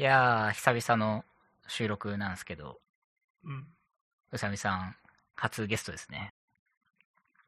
[0.00, 1.26] いやー、久々の
[1.68, 2.80] 収録なんですけど、
[3.44, 3.66] うん。
[4.32, 4.96] うさみさん、
[5.34, 6.32] 初ゲストですね。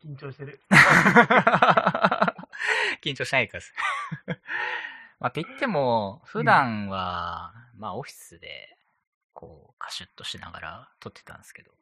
[0.05, 0.61] 緊張してる。
[3.03, 3.75] 緊張しないでください。
[5.19, 8.77] まあ、って言っても、普段は、まあ、オフィスで、
[9.33, 11.73] こう、カシュッとしながら撮ってたんですけど、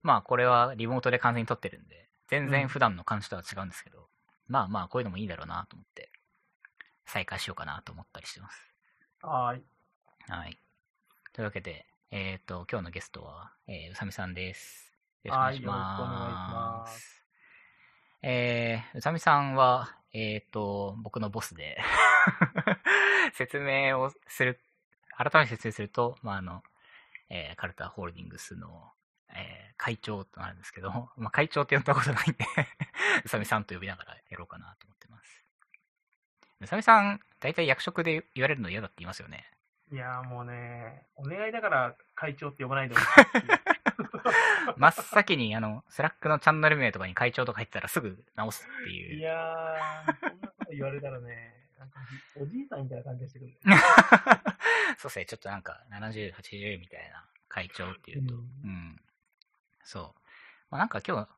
[0.00, 4.08] まあ、これはリモートで完全に撮ってるんで、全然普段の感じとは違うんですけど、
[4.46, 6.10] まあまあ、こういうのもいいだろうなと思って、
[7.04, 8.74] 再開しようかなと思ったりしてます。
[9.20, 9.77] はーい。
[10.30, 10.58] はい。
[11.32, 14.92] というわけで、えっ、と、今日のゲストは、えーうさみさんです。
[15.24, 17.24] よろしくお願いします。
[18.20, 21.80] えーうさみさんは、えっ、と、僕のボスで、
[23.32, 24.60] 説明をする、
[25.16, 26.62] 改めて説明すると、まあ、あの、
[27.30, 28.92] えーカルタホールディングスの、
[29.30, 32.44] えー会長となるんですけど、まあ、会長って呼んだことないんで、
[33.24, 35.44] うさみさんと呼びながらやろうかなと思ってます。
[36.60, 39.50] うさみさん、大体役職で言われるの嫌だって言いますよね。
[39.90, 43.06] いやーもうね、お願いだから会長って呼ばないでほしい
[44.76, 49.18] 真っ先に、あの、 Slack のチャンネル名とかに会長とか入ってたらすぐ直すっていう。
[49.18, 52.00] いやー、そんなこと言われたらね、なんか
[52.36, 53.58] おじいさんみたいな感じがしてくる。
[54.98, 58.34] そうですね、ちょっとなんか70、80みたいな会長っていうと。
[58.34, 59.02] ううんん。
[59.82, 60.20] そう。
[60.70, 61.28] まあなんか今日、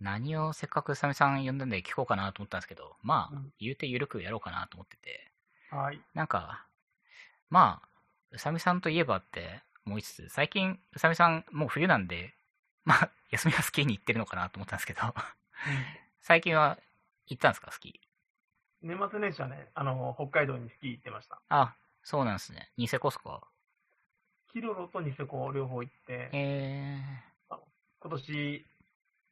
[0.00, 5.32] 何をせっかくさみさん呼んだんで聞こうかなと思ったんですけど、まあうん、言うてゆるくやろうかなと思ってて、
[5.70, 6.00] はい。
[6.14, 6.66] なんか、
[7.48, 7.88] まあ、
[8.32, 12.34] うさみさんといえばって思いつつ、最近、うさみさんもう冬なんで、
[12.84, 15.00] まあ、休みはスキーに行ってるのかなと思ったんですけど、
[16.20, 16.78] 最近は
[17.26, 18.86] 行ったんですか、スキー？
[18.86, 21.40] 年末年始はね、あの、北海道にスキー行ってました。
[21.48, 22.70] あ、そうなんですね。
[22.76, 23.40] ニセコっすか？
[24.52, 27.00] キロロとニセコ両方行って、え
[28.00, 28.66] 今年、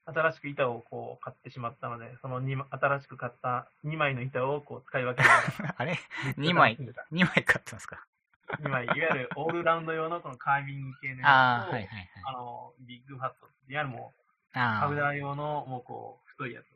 [0.07, 5.99] 新しく板をこう買ってしまったので、その2新しく買った2枚の板をこう使い分けな あれら
[6.37, 8.07] 二枚ずっと楽しんでた ?2 枚買ってますか？
[8.63, 12.09] 2枚、いわゆるオールラウンド用のこのカービング系のああ、やつと、はいはいはい。
[12.27, 14.15] あの、ビッグファット、いわゆるも
[14.55, 16.67] う、ああパウダー用の、もうこう、太いやつ。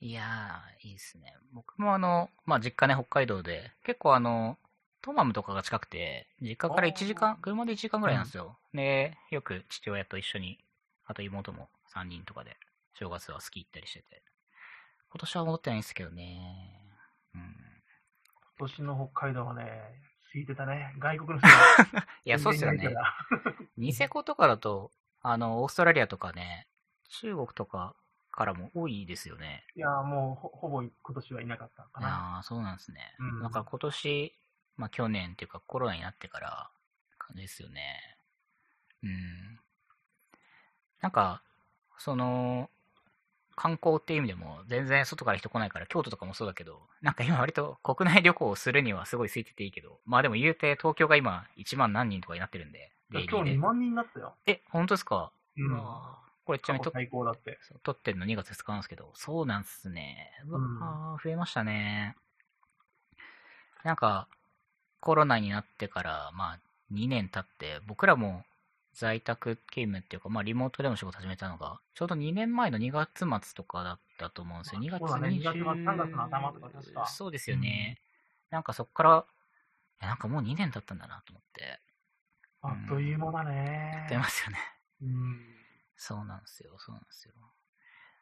[0.00, 1.34] いやー、いいですね。
[1.52, 4.56] 僕もあの、まあ実家ね、北海道で、結構あの、
[5.02, 8.58] トマムとかが近くて、実家から1時間、車で1時間ぐらいなんですよ。
[8.72, 10.58] で、よく父親と一緒に、
[11.04, 12.56] あと妹も3人とかで、
[12.94, 14.22] 正月はスキー行ったりしてて。
[15.10, 16.84] 今年は戻ってないんですけどね。
[17.34, 17.56] うん。
[18.58, 19.64] 今年の北海道はね、
[20.32, 20.94] 空いてたね。
[20.98, 22.06] 外国の人が。
[22.24, 22.94] いや、そうですよね
[23.76, 26.68] ニセコとかだと、あの、オーストラリアとかね、
[27.08, 27.94] 中国とか
[28.30, 29.64] からも多いですよね。
[29.74, 32.34] いや、もうほ、ほぼ今年はいなかったかな。
[32.36, 33.14] ああ、そうなんですね。
[33.18, 34.38] うんだから今年、
[34.76, 36.70] まあ去年っていうかコロナになってから、
[37.18, 38.18] 感じですよね。
[39.02, 39.60] うん。
[41.00, 41.42] なんか、
[41.98, 42.70] その、
[43.60, 53.56] 観光っていう意味でも全然外から人来ないから、京都とかもそうだけど、なんか今割と国内旅行をするにはすごい空いてていいけど、まあでも言うて東京が今1万何人とかになってるんで、今日2ーで。
[53.58, 54.36] 万人になったよ。
[54.46, 55.32] え、本当ですか？
[55.56, 55.82] うん。
[56.44, 57.58] これちなみにと最高だって。
[57.82, 60.30] 撮ってるの2月2日なんですけど、そうなんすね。
[60.46, 62.16] うわうん増えましたね。
[63.84, 64.28] なんか、
[65.00, 66.58] コロナになってから、まあ、
[66.92, 68.44] 2年経って、僕らも
[68.98, 74.80] 在宅勤務っていうか、まあ、リモートでも仕事始めたのが、ちょうど2年前の2月末とかだったと思うんですよ。
[74.80, 78.00] 2月そうだね2 20月末3月の頭とか確かそうですよね。
[78.50, 79.24] なんかそっから、
[80.00, 81.80] いやなんかもう2年経ったんだなと思って、
[82.62, 84.06] あっという間だね。
[84.10, 84.58] 出ますよね。
[85.02, 85.38] うん。
[85.96, 87.34] そうなんですよ、そうなんですよ。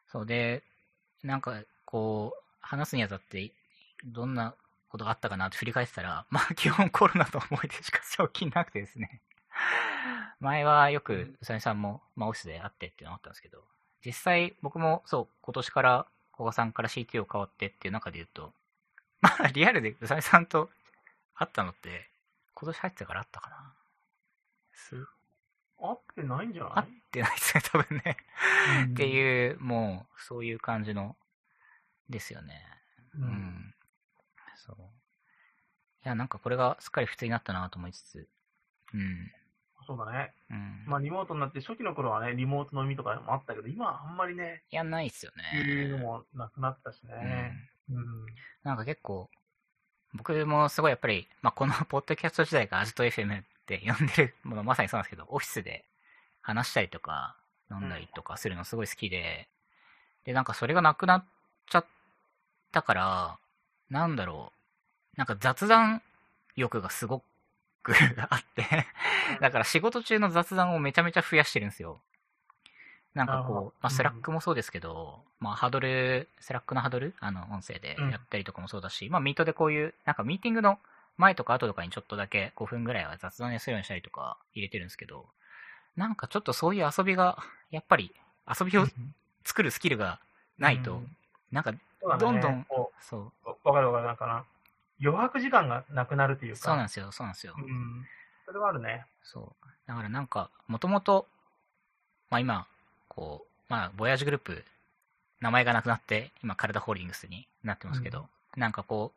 [0.08, 0.62] そうで、
[1.22, 3.52] なんか、こう、話すにあたって、
[4.04, 4.54] どんな
[4.88, 9.22] ことがあったかなって振り返ってたら、まあ、基本コロナの思い出しか正気なくてですね。
[10.40, 13.64] 前はよく、うさみさんも、まあ、オフィスで会ってっていうのがあったんですけど、
[14.04, 18.52] 実際、僕も、そう、今年から、古賀さんから CTO 変わってっていう中で言うと、
[19.20, 20.70] まあ、リアルでうさみさんと
[21.34, 22.10] 会ったのって、
[22.54, 23.74] 今年入ってからあったかな。
[24.72, 25.06] す
[25.78, 28.16] 合ってないんじゃ会っないてないですね、多分ね。
[28.86, 31.16] うんっていう、もう、そういう感じの、
[32.08, 32.62] ですよね。
[33.14, 33.18] う。
[33.18, 33.74] うんん。
[34.54, 34.76] そう。
[36.04, 38.28] いや、なんかこれがすっかり普通になったなと思いつつ、
[38.94, 39.32] うん。
[39.86, 40.34] そうだね。
[40.50, 40.84] うん。
[40.86, 46.02] まあ、リモートになって、初期の頃はね、リモート飲みとかもあったけど、今はあんまりね、やんないっすよそういうのね。
[46.02, 47.52] もなくなったしうんね。。
[47.90, 48.26] うん。
[48.64, 49.30] なんか結構、
[50.14, 55.84] 僕もすごいやっぱり、まあ、このポッドキャスト時代がアジト FM って呼んでるものまさにそうなんですけど、オフィスで
[56.40, 57.36] 話したりとか、
[57.70, 59.48] 飲んだりとかするのすごい好きで、
[60.24, 61.24] で、なんかそれがなくなっ
[61.68, 61.86] ちゃっ
[62.72, 63.38] たから、
[63.90, 64.52] なんだろ
[65.14, 66.02] う、なんか雑談
[66.54, 67.22] 欲がすご
[67.86, 67.94] く
[68.28, 68.86] あって、
[69.40, 72.00] だから仕事中の雑談をめちゃめちゃ増やしてるんですよ。
[73.14, 73.90] なんかこう、まあ、うん。
[73.90, 80.78] Slack もそうですけど、まあ、ハドル、 Slack のハドル、あの、音声でやったりとかもそうだし、まあ、 Meet でこういう、なんかミーティングの
[81.16, 85.24] 前とか後とかにちょっとだけ5分ぐらいは雑談にするようにしたりとか入れてるんですけど、
[85.96, 87.38] なんかちょっとそういう遊びが、
[87.70, 88.12] やっぱり
[88.46, 88.86] 遊びを
[89.44, 90.20] 作るスキルが
[90.58, 91.16] ないと、うん。
[91.52, 91.72] なんか、
[92.18, 94.06] どんどんこそう、うわかるわかる。
[94.06, 94.44] なんかな。
[95.00, 96.58] 余白時間がなくなるというか。
[96.58, 97.54] そうなんですよ、そうなんですよ。
[97.56, 98.06] うん。
[98.44, 99.04] それはあるね。
[99.22, 99.66] そう。
[99.86, 101.26] だからなんか、もともと、
[102.30, 102.66] まあ今、
[103.08, 104.64] こう、まあ、ボヤージュグループ、
[105.40, 109.12] 名前がなくなって、今、カルダホールディングスになってますけど、なんかこ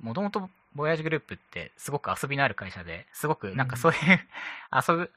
[0.00, 3.98] う、もともとボヤージュグループってすごく遊びのある会社で、すごくなんかそういう、
[4.88, 5.12] 遊ぶ、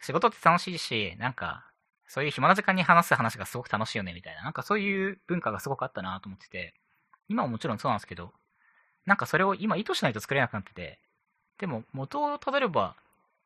[0.00, 1.66] 仕事って楽しいし、なんか、
[2.08, 6.74] そういう暇な時間に話す話がすごく楽しいよねみたいな、なんかそういう文化がすごくあったなと思ってて、
[7.28, 8.32] 今はもちろんそうなんですけど、
[9.06, 10.98] なんかそれを今意図しないと作れなくなってて、
[11.58, 12.96] でも元をたどれば、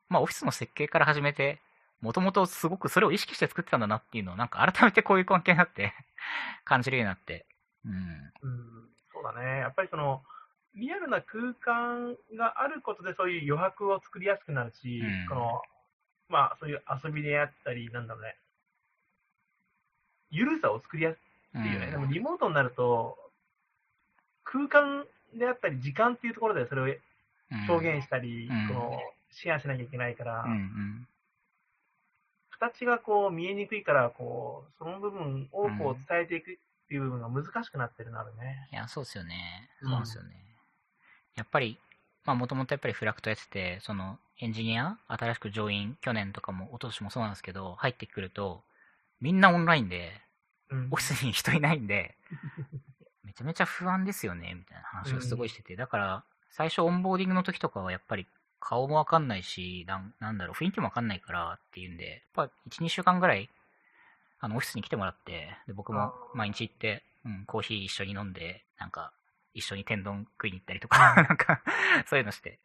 [0.09, 1.59] まあオフィスの設計から始めて、
[2.01, 5.93] もともとすごくそれを意識して作ってたんだなっていうのをなんか改めてこういう関係になって
[6.63, 7.45] 感じるようになって、
[7.85, 8.33] うん。
[8.41, 8.89] うん。
[9.11, 9.59] そうだね。
[9.59, 10.23] やっぱりその、
[10.75, 15.61] リアルな空間があることでそういう余白を作りやすくなるし、うんこの、
[16.29, 18.37] まあそういう遊びであったり、なんだろうね。
[20.29, 21.17] ゆるさを作りやす
[21.55, 21.89] うんいよね。
[21.89, 23.17] でもリモートになると、
[24.43, 25.05] 空間
[25.37, 26.95] であったり時間っていうところでそれを
[27.69, 28.67] 表現したり、うん。
[28.67, 28.99] この
[29.31, 30.45] シェアしなきゃいけないから、
[32.59, 36.55] 形がこう見えにくいから、こう、その部分をこう伝えていくっ
[36.87, 38.67] ていう部分が難しくなってるなるね。
[38.71, 39.69] いや、そうですよね。
[39.81, 39.89] うん。
[39.91, 40.29] そうですよね。
[41.35, 41.77] やっぱり、
[42.25, 48.63] まあもともとやっぱりフラクトやってて、そのエンジニア、新しく上院、去年とかも、一昨年もそうなんですけど、入ってくると、
[49.21, 50.11] みんなオンラインで、
[50.69, 50.87] うん。
[50.91, 52.05] オフィスに人いないんで、め
[53.37, 58.25] ちゃめちゃ不安ですよね、みたいな話をすごいしてて、だから、最初オンボーディングの時とかはやっぱり
[58.59, 63.49] 顔もわかんないし、なんなんだろう、雰囲気もわかんないからっていうんで、やっぱ1、2週間ぐらい、
[64.39, 69.11] あの、オフィスに来てもらって、で、僕も毎日行って、うん、コーヒー一緒に飲んで、なんか、
[69.53, 71.61] 一緒に天丼食いに行ったりとか、 なんか、
[72.07, 72.59] そういうのして、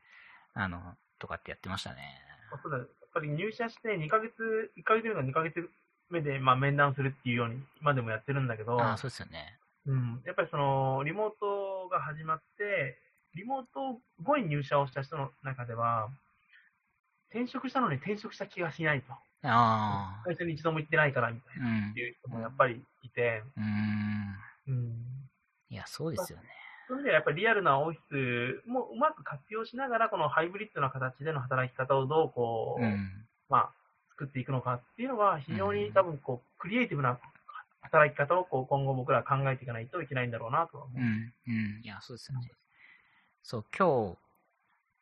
[0.54, 2.18] あの、とかってやってましたね。
[2.62, 2.78] そうだ。
[2.78, 5.70] やっぱり入社して2ヶ月、1ヶ月目か2ヶ月
[6.08, 9.58] 目で、まあ、面談するっていうように今でもやってるんだけど、ああ、そうですよね。
[9.86, 12.98] うん、やっぱりその、リモートが始まって、
[13.34, 16.08] リモート後に入社をした人の中では、
[17.30, 19.12] 転職したのに転職した気がしないと。
[19.44, 22.00] ああ、会社に一度も行ってないからみたいうな、んって。
[22.00, 24.36] いう人もやっぱりいて、うーん。
[24.68, 25.28] うん。
[25.68, 26.44] いや、そうですよね。
[26.86, 33.26] そういう意味ではやっぱりリアルなオフィスもうまく活用しながら、このハイブリッドな形での働き方をどうこう、うん。
[33.48, 33.74] まあ、
[34.10, 37.18] 作っていくのかっていうのは、非常うんに多分こう、クリエイティブな
[37.82, 41.00] 働き方をこう今後僕ら考えていかないといけないんだろうなとは思う。
[41.00, 41.80] うん、うん。
[41.82, 42.50] いや、そうですよね。
[43.42, 44.18] そう、今日、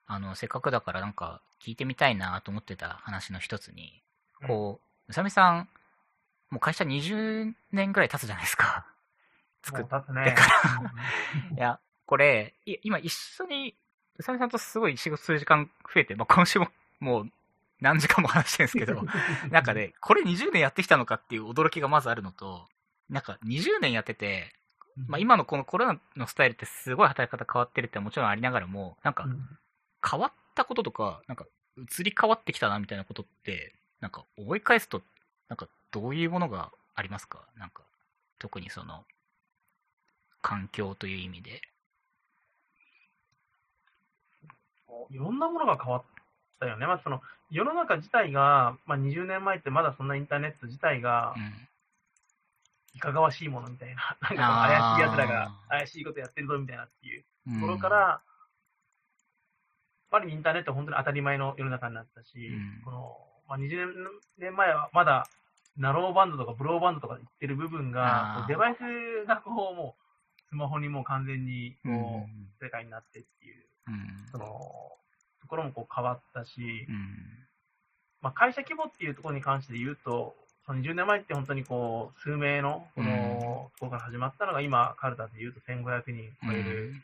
[0.07, 4.03] あの、せっかくだからなんか聞いてみたいなと思ってた話の一つに、
[4.47, 5.69] こう、うさみさん、
[6.51, 8.87] もう会社20年ぐらい経つじゃないですか。
[9.63, 11.55] 作っもう立つねて。
[11.55, 13.77] いや、これ、い今一緒に、
[14.17, 17.33] うさみさんとすごい仕事する時間増えて、まあ、今週ももう
[17.81, 19.03] 何時間も話してるんですけど、
[19.51, 22.69] なんかね、これ20年やってきたのかっていう驚きがまずあるのと、
[23.09, 24.55] なんか20年やってて、
[25.07, 29.59] まあ、今のこのコロナのスタイルってすごい働き方変わってるってもちろんありながらも、なんかうん
[30.09, 31.47] 変わったこととか、なんか
[31.77, 35.03] 移り変わってきたなみたいなことって、なんか思い返すと、
[35.49, 37.47] なんかどういうものがありますか？
[37.57, 37.83] なんか、
[38.39, 39.05] 特にその、
[40.43, 41.61] 環境という意味で。
[45.11, 46.05] いろんなものが変わっ
[46.61, 46.87] たよね。
[46.87, 51.53] まあ、その世の中自体が、まあ、20年前ってまだそんなインターネット自体がうん。
[52.95, 58.23] いかがわしいものみたいな、 なんか怪しい奴らが怪しいことやってるぞみたいなっていううんところから、やっ
[60.11, 63.17] ぱりインターネットは本当に当たり前の世の中になったし、うんこの
[63.49, 63.95] まあ、20
[64.39, 65.29] 年前はまだ
[65.77, 74.27] ナローバンドとかブローバンドとか言ってる部分がデバイスがこうもうスマホにもう完全にこう、うん世界になってっていう、うん。
[74.31, 74.99] そのと
[75.51, 76.51] ころもこう変わったし、
[76.89, 77.47] うん。
[78.23, 80.35] まあ、会社規模っていうところに関して言うと、
[80.67, 86.95] その20年前って本当にこう数名のこのところから始まったのが、今、カルタで言うと1500人超える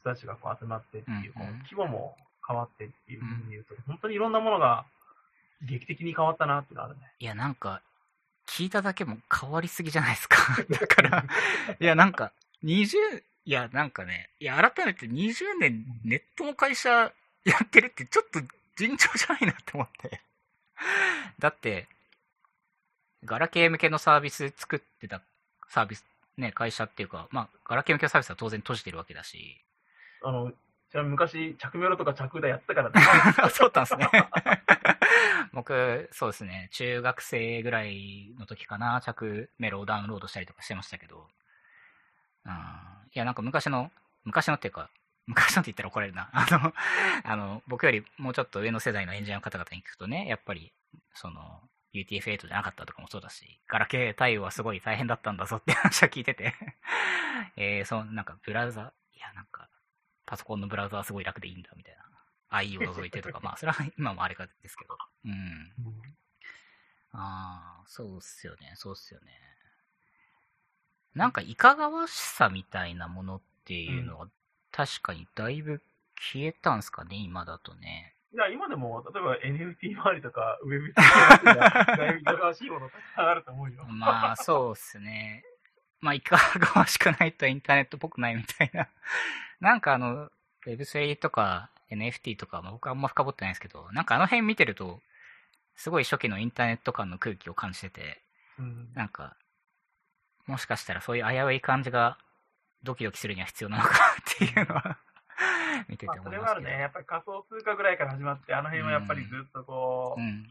[0.00, 1.34] 人たちがこう集まってっていう、
[1.64, 4.84] 規模も変わってっていうふうに言うと、本当にいろんなものが
[5.62, 7.12] 劇的に変わったなっていうのがあるね。
[7.18, 7.82] いや、なんか、
[8.48, 10.36] 聞いただけも変わりすぎじゃないですか。
[10.68, 11.24] だから、
[11.78, 12.32] いや、なんか、
[12.64, 17.12] 20、いや、なんかね、いや、改めて20年ネットの会社
[17.44, 18.40] やってるってちょっと
[18.76, 20.20] 尋常じゃないなって思って。
[21.38, 21.88] だって、
[23.24, 25.22] ガラケー向けのサービス作ってた
[25.68, 26.04] サービス、
[26.36, 29.60] ね、会社っていうか、まあ、ガラケー向けのサービスは当然閉じてるわけだし。
[30.22, 30.52] あの、
[30.90, 33.00] ちなみに昔、着メロとか着歌やってたからね。
[33.38, 34.28] あ そうだったんですね。
[35.52, 41.28] 僕、そうですね、中学生ぐらいの時かな、着メロをダウンロードしたりとかしてましたけど、
[42.44, 43.92] うん、いや、なんか昔の、
[44.24, 44.90] 昔のっていうか、
[45.26, 46.30] 昔のって言ったら怒られるな。
[46.32, 46.72] あの、
[47.24, 50.72] あの、僕よりもうちょっと上の世代のエンジニアの方々に聞くとね、やっぱり、
[51.14, 51.60] その、
[51.94, 56.54] UTF-8 じゃなかったとかもそうだし、ガラケー対応はすごい大変だったんだぞって話は聞いてて
[57.56, 59.68] えー、そう、なんかブラウザ、いや、なんか、
[60.26, 62.58] パソコンのブラウザはすごい楽でいいんだ、みたいな。
[62.58, 64.96] IE を除いてとか、 まあ、それは今もあれかですけど。
[65.24, 65.72] うん。
[67.12, 69.40] ああ、そうっすよね、そうっすよね。
[71.14, 74.28] なんか、いかがわしさみたいなものっていうのは、
[74.72, 75.80] 確かにだいぶ
[76.32, 78.14] 消えたんすかね、今だとね。
[78.32, 83.84] いや、今でも、例えば NFT 周りとか、ウェブが、だいぶいかがわしいものたくさんあると思うよ。
[83.88, 85.44] まあ、そうっすね。
[86.00, 88.88] まあ、いかがわしくないとインターネットっぽくないみたいな。
[89.60, 90.30] なんかあの、
[90.66, 95.00] Web3 とか NFT とか、まあ、僕はあんま深掘ってないですけど、なんかあの辺見てると、
[95.74, 98.20] すごい初期のインターネット感の空気を感じてて、
[98.58, 99.36] うん、なんか、
[100.46, 102.18] もしかしたらそういう危うい感じが
[102.82, 103.98] ドキドキするには必要なのかなっ
[104.38, 104.98] ていうのは
[105.88, 106.24] 見てて思いますけど。
[106.24, 106.70] それはあるね。
[106.80, 110.44] やっぱり仮想通貨ぐらいから始まって、あの辺はやっぱりずっとこう、うん、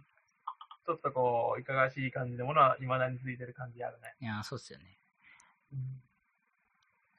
[0.85, 4.15] ちょっとこう、いかがわしい感じのものは未だに続いてる感じあるね。
[4.21, 4.85] いや、そうっすよね。
[5.73, 6.01] うん、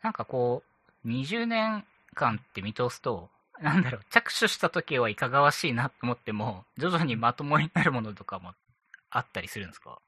[0.02, 0.62] なんかこ
[1.04, 8.54] う、20年間って見通すと、なんだろう、着手した時はいかがわしいなと思っても、徐々にまともになるものとかも
[9.10, 10.00] あったりするんですか？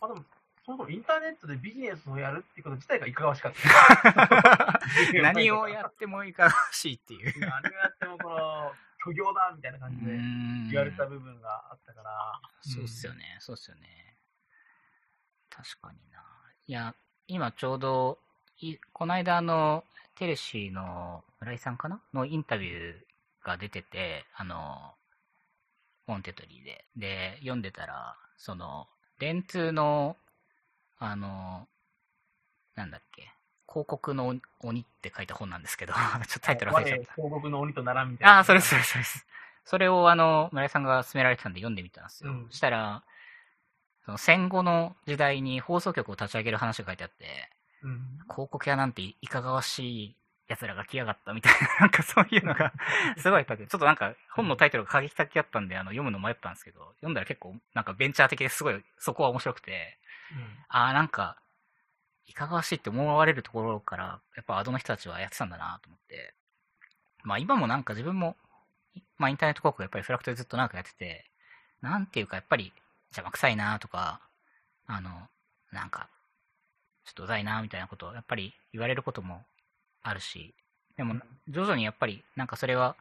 [0.00, 0.24] あ、でも、
[0.66, 4.80] そもそもインターネットでビジネスをやるっていうこと自体がいかがわしかった。
[5.22, 7.40] 何をやってもいかがわしいっていう。
[7.40, 10.10] 何をやってもこの、虚業だみたいな感じで
[10.72, 12.40] 言われた部分があったから。
[12.62, 14.18] そうっすよね、そうっすよね。
[15.50, 16.18] 確かにな。
[16.66, 16.96] いや、
[17.28, 18.18] 今ちょうど、
[18.58, 19.84] いこの間あの、
[20.16, 22.02] テレシーの村井さんかな？
[22.12, 24.96] のインタビューが出てて、あの、
[26.08, 26.84] モンテトリーで。
[26.96, 28.88] で、読んでたら、その、
[29.20, 30.16] 電通の
[30.98, 31.68] あの、
[32.74, 33.30] なんだっけ、
[33.68, 37.12] 広告の鬼って書いた本なんですけど、 ちょっとタイトル忘れちゃった。
[37.14, 38.36] 広告の鬼と並んみたいな。
[38.36, 39.26] ああ、それそれそれです。
[39.64, 42.30] それをあの、村井さんが勧められてたんで読んでみたんですよ。
[42.30, 43.02] うん、そしたら、
[44.04, 47.50] その戦後の時代に放送局を立ち上げる話が書いてあって、
[47.82, 50.16] うん、広告屋なんていかがわしい
[50.48, 52.72] 奴らが来やがったみたいな、 なんかそういうのが
[53.16, 60.05] すごい書いてちょっとなんか本のタイトルが過激的だったんで、あの、読むの迷ったんですけど、読んだら結構なんかベンチャー的ですごい、そこは面白くて、うん、
[60.68, 61.36] ああ、なんか、
[62.26, 66.34] いかがわしいって思われるところから、やっぱアドの人たちはやってたんだなと思って。
[67.22, 68.36] まあ今もなんか自分も、
[69.18, 71.24] まあインターネット広告やっぱりフラクトでずっと長くやってて、
[71.80, 72.72] なんていうかやっぱり
[73.10, 74.20] 邪魔くさいなとか、
[74.86, 75.10] あの、
[75.72, 76.08] なんか、
[77.04, 79.44] ちょっとうざいなみたいなことをやっぱり言われることも
[80.02, 80.54] あるし、
[80.96, 81.14] でも
[81.48, 82.96] 徐々にやっぱりなんかそれは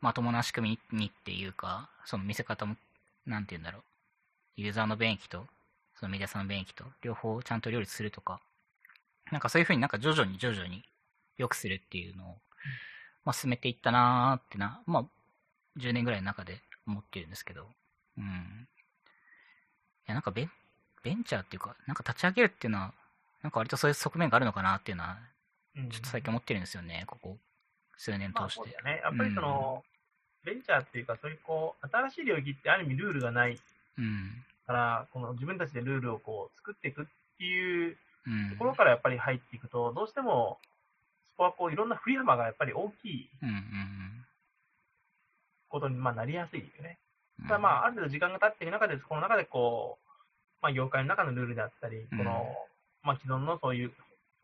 [0.00, 2.76] まともな仕組みにっていうか、その見せ方も、
[3.26, 3.82] なんて言うんだろう、
[4.56, 5.46] ユーザーの便益と
[6.00, 8.40] そのメディアさんの便益と両方ちゃんと両立するとか、
[9.30, 10.82] なんかそういうふうになんか徐々に徐々に
[11.36, 12.26] 良くするっていうのを、
[13.26, 15.04] まあ、進めていったなーってな、まあ、
[15.78, 17.66] 10年ぐらいの中で思ってるんですけど、
[18.16, 18.24] うん。
[18.24, 18.28] い
[20.06, 20.50] や、なんかベン、
[21.02, 22.94] ベンチャーっていうか、なんか立ち上げるっていうのは、
[23.42, 25.18] なんか割とそういう側面があるのかなっていうのは、
[25.74, 27.36] ちょっと最近思ってるんですよね、ここ、
[27.98, 28.60] 数年通して。
[28.82, 29.00] まあ、ね。
[29.04, 29.84] やっぱりその、
[30.46, 33.60] うん、ベンチャーっていうか、そういうこう、新しい領域ってある意味ルールがない。
[33.98, 34.44] うん。
[34.70, 37.04] から、この自分たちでルールをこう作っていくっ
[37.38, 37.96] ていう
[38.52, 40.58] ところからやっぱり入っていくと、どうしても、
[41.32, 43.30] そこはこういろんな振り幅がやっぱり大きい
[45.68, 46.98] ことにまあなりやすいですよね。
[47.48, 50.08] ただまあ、ある程度時間が経っていく中で、この中でこう、
[50.62, 52.46] まあ、業界の中のルールであったり、この、
[53.02, 53.92] まあ、既存のそういう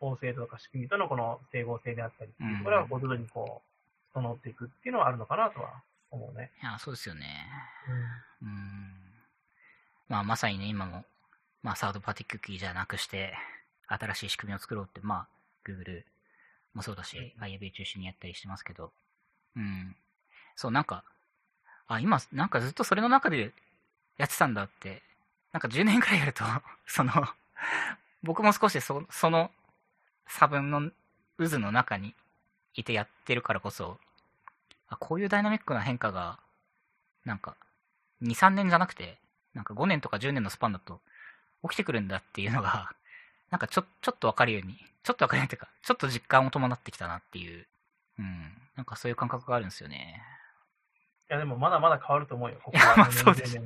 [0.00, 2.32] 法制度とか仕組みとのこの整合性であったり、
[2.64, 6.50] これはこう徐々にこう、整っていくっていうのはあるのかなとは思うね。
[6.62, 7.46] いや、そうですよね。
[8.42, 8.48] うん。
[8.48, 9.05] うん
[10.08, 11.04] まあ、まさにね、今も、
[11.62, 13.34] まあ、サードパーティクッキーじゃなくして、
[13.88, 15.28] 新しい仕組みを作ろうって、まあ、
[15.68, 16.02] Google
[16.74, 18.92] もそうだし、IAB 中心にやったりしてますけど、
[19.56, 19.96] うん。
[20.54, 21.02] そう、なんか、
[21.88, 23.52] あ、今、なんかずっとそれの中で
[24.18, 25.02] やってたんだって、
[25.52, 26.44] なんか10年くらいやると、
[26.86, 27.12] その、
[28.22, 29.50] 僕も少しそその
[30.26, 30.90] 差分の
[31.38, 32.14] 渦の中に
[32.74, 33.98] いてやってるからこそ、
[34.88, 36.38] あ、こういうダイナミックな変化が、
[37.24, 37.56] なんか、
[38.22, 39.18] 2、3年じゃなくて、
[39.56, 41.00] なんか5年とか10年のスパンだと
[41.62, 42.92] 起きてくるんだっていうのが、
[43.50, 47.66] なんかちょ、ちょっとわかるように、ちょっとわかるようにっていうか、ちょっと実感を伴ってきたなっていう、
[48.18, 50.22] うん、なんかそういう感覚があるんですよね。
[51.30, 52.96] いや、でもまだまだ変わると思うよ、ここから。
[52.96, 53.58] まあそうです。
[53.58, 53.60] う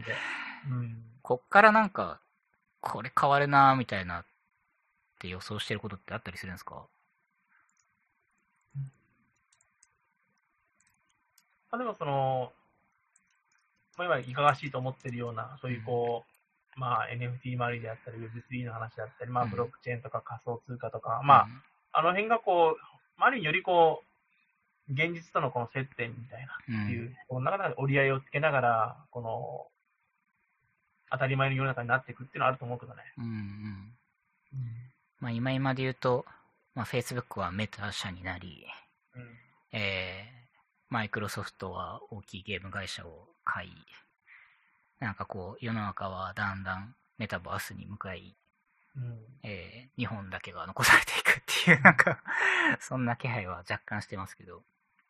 [0.68, 2.20] ん、こっからなんか、
[2.80, 4.24] これ変わるなみたいなっ
[5.18, 6.86] て予想してることってあったりするんですか？
[11.72, 12.52] まあ、でもその、
[14.08, 21.48] まあ、今いかがしいと思ってるような、そういうこう、うん、まあ NFT 周りであったり、Web3 の話であったり、まあブロックチェーンとか仮想通貨とか、うん、まあ、
[21.92, 24.02] あの辺がこう、まあ、ある意味よりこ
[24.88, 29.66] う、現実とのこの接点みたいなうんっていう、この中で折り合いをつけながら、この、
[31.12, 33.02] 当たり前の世の中になっていくっていうのはあると思うけどね。
[33.18, 33.94] うんうん。
[35.18, 36.24] まあ今今で言うと、
[36.74, 38.64] まあ Facebook はメタ社になり、
[39.14, 39.22] うん。
[39.72, 40.39] えー、
[40.90, 43.70] マイクロソフトは大きいゲーム会社を買い、
[44.98, 48.34] なんかこう世の中はだんだんメタバースに向かい、
[48.96, 49.18] うん。
[49.42, 52.22] えー日本だけが残されていくっていう、なんか、
[52.80, 54.62] そんな気配は若干してますけど。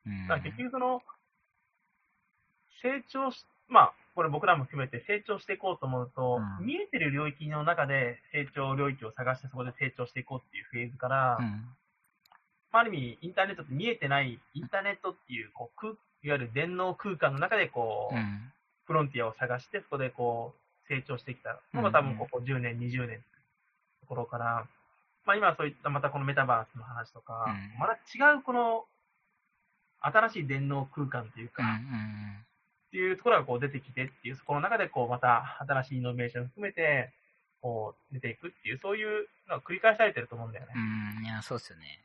[0.04, 0.26] うん。
[0.42, 1.02] 結局その、
[2.82, 11.76] 成長し、まあ、これ僕らも含めて成長していこうと思うと、うん見えてる領域の中で成長領域を探してそこで成長していこうっていうフェーズから、うん。
[12.72, 18.52] まあ、ある意味インターネットって見えてない、インターネットっていう、こう、空いわゆる電脳空間の中でこう、うん。
[18.84, 23.22] フロンティアを探して、そこでこう、成長してきたのうんが多分ここ10年、20年
[24.00, 24.66] ところから、
[25.24, 28.84] まあ今そういったまたこのメタバースの話とか、うんまた違うこの、
[30.02, 31.68] 新しい電脳空間というか、うん。
[31.68, 31.76] うん。
[31.78, 37.12] っていうところがこう出てきてっていう、そこの中でこうまた新しいイノベーションを含めて、
[37.62, 40.72] こう出ていくっていう、そういうのが繰り返されてると思うんだよね。
[40.74, 42.00] うん、いや、そうですよね。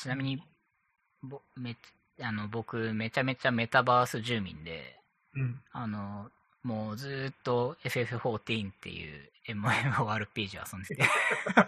[0.00, 0.40] ちなみに、
[1.22, 1.76] ぼめ
[2.20, 5.00] あの僕、めちゃめちゃメタバース住民で、
[5.34, 5.60] うん。
[5.72, 6.30] あの、
[6.62, 11.02] もうずーっと FF14 っていう MMORPG を遊んでて、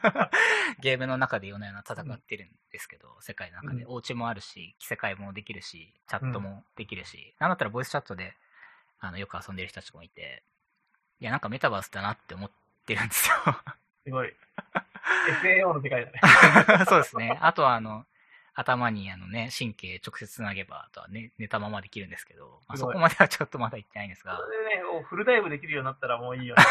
[0.81, 3.83] ゲームの中で夜な夜な戦ってるんですけど、世界の中で。
[3.83, 8.37] うんお家もあるし、着せ替えもできるし、チャットもできるし、なんだったらボイスチャットで
[9.01, 10.45] あのよく遊んでる人たちもいて、
[11.19, 12.51] いや、なんかメタバースだなって思っ
[12.87, 13.35] てるんですよ。
[14.05, 14.33] すごい。
[15.43, 16.21] FAO の世界だね。
[16.87, 17.39] そうですね。
[17.41, 18.07] あとは、あの、
[18.61, 26.62] 頭にあのね、神経直接つなげば、あとはね、寝たままできるんですけど、まあ、そこまではちょっとまだ行ってないんですがそ、れでね、もうフルダイブできるようになったらもういいよね。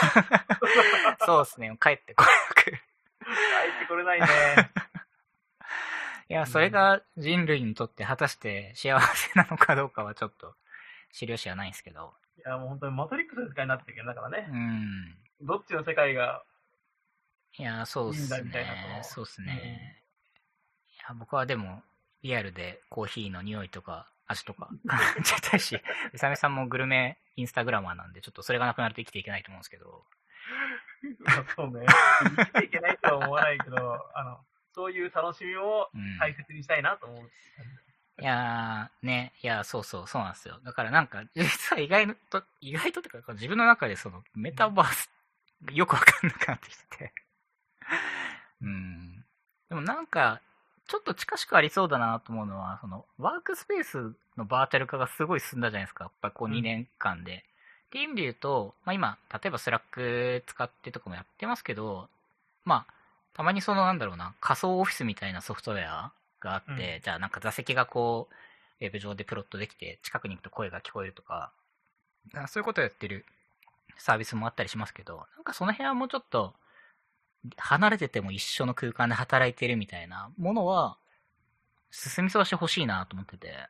[1.25, 2.29] そうですね、帰ってこな
[2.63, 2.71] く。
[2.71, 2.77] 入
[3.77, 4.27] ってこれないね。
[6.29, 10.55] いや、それが人類にとって果たして幸せなのかどうかはちょっと
[11.11, 15.17] 知る由はないんですけど、いや、もう本当にマトリックスの世界になってるけど、だからうね、ん。
[15.41, 16.43] どっちの世界が、
[17.57, 19.01] いや、そうっすね。
[19.03, 19.98] そうっすね。
[21.13, 21.81] 僕はでも、
[22.21, 25.79] リアルでコーヒーの匂いとか味とか感じたいし、
[26.13, 30.03] うさみさんもグルメインスタグラマーなんで、ちょっとそれがなくなると生きていけないと思うんですけど、
[31.19, 31.85] まあそうね、
[32.37, 33.77] 生きていけないとは思わないけど、
[34.13, 34.37] あの、
[34.73, 36.17] そういう楽しみをうん。
[36.19, 37.29] 大切にしたいなと思う。
[38.21, 40.59] いやー、ね、いや、そうそう、そうなんですよ。
[40.63, 45.09] だからなんか、実は意外と、意外とってか、自分の中でその、メタバース、
[45.71, 47.13] よくわかんなくなってきてて。
[48.61, 49.25] うん。
[49.69, 50.41] でもなんか、
[50.89, 56.05] ちょっと近しくありそうだなと思うのは、その、ワークスペースのバーチャル化がすごい進んだじゃないですか。
[56.05, 57.45] やっぱこううん2年間で。
[57.87, 62.07] っていう意味で言うと、まあ今、例えば Slack 使ってとかもやってますけど、
[62.65, 62.93] まあ、
[63.33, 68.27] たまにそのなんだろうな、仮想オフィスみたいなソフトウェアがあって、うんじゃあなんか座席がこ
[68.81, 71.51] う、ウェブ上でプロットできて、近くに行くと声が聞こえるとか、
[72.33, 73.25] あそういうことをやってる
[73.97, 76.53] サービスもあったりしますけど、なんかその辺はもうちょっと、
[77.57, 80.97] 離れてても一緒の空間で働いてるみたいなものは、
[81.91, 83.69] 進みそうしてほしいなと思ってて、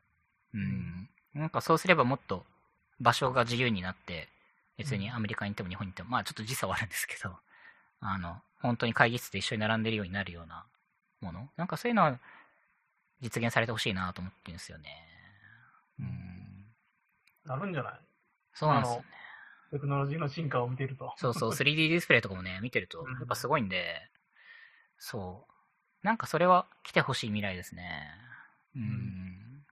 [0.53, 1.09] うん。
[1.33, 2.45] なんかそうすればもっと
[2.99, 4.27] 場所が自由になって、
[4.77, 7.37] 別にアメリカに行っても日本に行っても、まあちょっと時差はあるんですけど、
[8.01, 10.65] あの、本当に会議室で一緒に並んでるようになるような
[11.21, 11.49] もの。
[11.55, 12.19] なんかそういうのは
[13.21, 15.05] 実現されてほしいなと思ってるんですよね。
[15.99, 16.65] うん。
[17.45, 17.93] なるんじゃない？
[18.53, 19.18] そうなんですよね。
[19.71, 21.13] テクノロジーの進化を見てると。
[21.17, 24.09] そうそう、3D ディスプレイとかもね、見てるとうん、やっぱすごいんで、
[24.97, 26.05] そう。
[26.05, 28.07] なんかそれは来てほしい未来ですね。
[28.75, 28.81] うん。
[28.81, 29.65] ん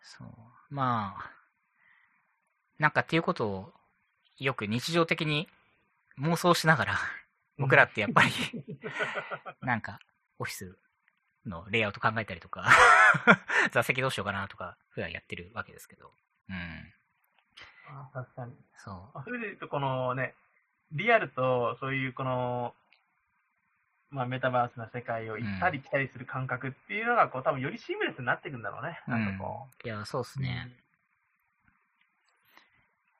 [0.00, 0.28] そう。
[0.70, 1.30] まあ、
[2.78, 3.72] なんかっていうことを、
[4.38, 5.48] よく日常的に
[6.18, 6.98] 妄想しながら、
[7.58, 8.30] 僕らってやっぱり、
[9.62, 10.00] なんか、
[10.38, 10.76] オフィス
[11.46, 12.68] のレイアウト考えたりとか、
[13.72, 16.12] 座席どうしようかなとか、普段やってるわけですけど。
[16.48, 16.94] うん。
[17.88, 18.52] あ確かに。
[18.76, 18.94] そう。
[19.14, 20.34] まあそれで言うと、このね、
[20.92, 22.74] リアルとそういうこの、
[24.10, 29.00] まあ、メタバースな世界を行ったり来たりする感覚っていうのが、こう、多分よりシームレスになっていくんだろうね。
[29.08, 30.42] なんかこいや、そうっすう。
[30.42, 30.70] ね。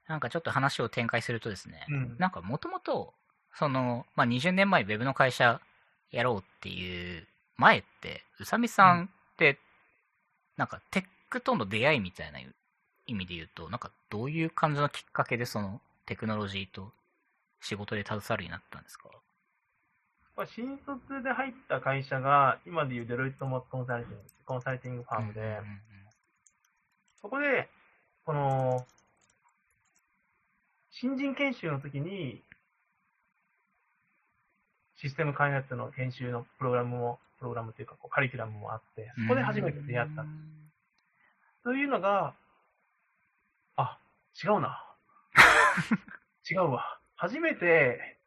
[0.06, 2.16] なんかちょっと話を展開するとですね、うん。
[2.18, 3.12] なんかもともと、
[3.54, 5.60] その、まあ、20年前ウェブの会社
[6.12, 9.58] やろうっていう前って、宇佐美さんって、
[10.56, 12.38] なんかテックとの出会いみたいな
[13.06, 16.92] 意味で言うと、なんかどういう感じのきっかけでそのテクノロジーと
[17.60, 19.08] 仕事で携わるようになったんですか？
[20.36, 25.80] これ新卒で入った会社が、今でいうデロイトモコンサルティング、コンサルティングファームで、うんうん
[27.22, 27.70] そこで、
[28.26, 28.86] この、
[30.90, 32.42] 新人研修の時に、
[34.96, 40.26] システム開発の研修のプログラムをプログラムというか、こうカリキュラムもあって、そこで初めて出会った。
[41.62, 42.34] というのが、
[43.76, 43.98] あ、
[44.42, 44.82] 違うな。
[46.50, 46.98] 違うわ。
[47.16, 48.18] 初めて、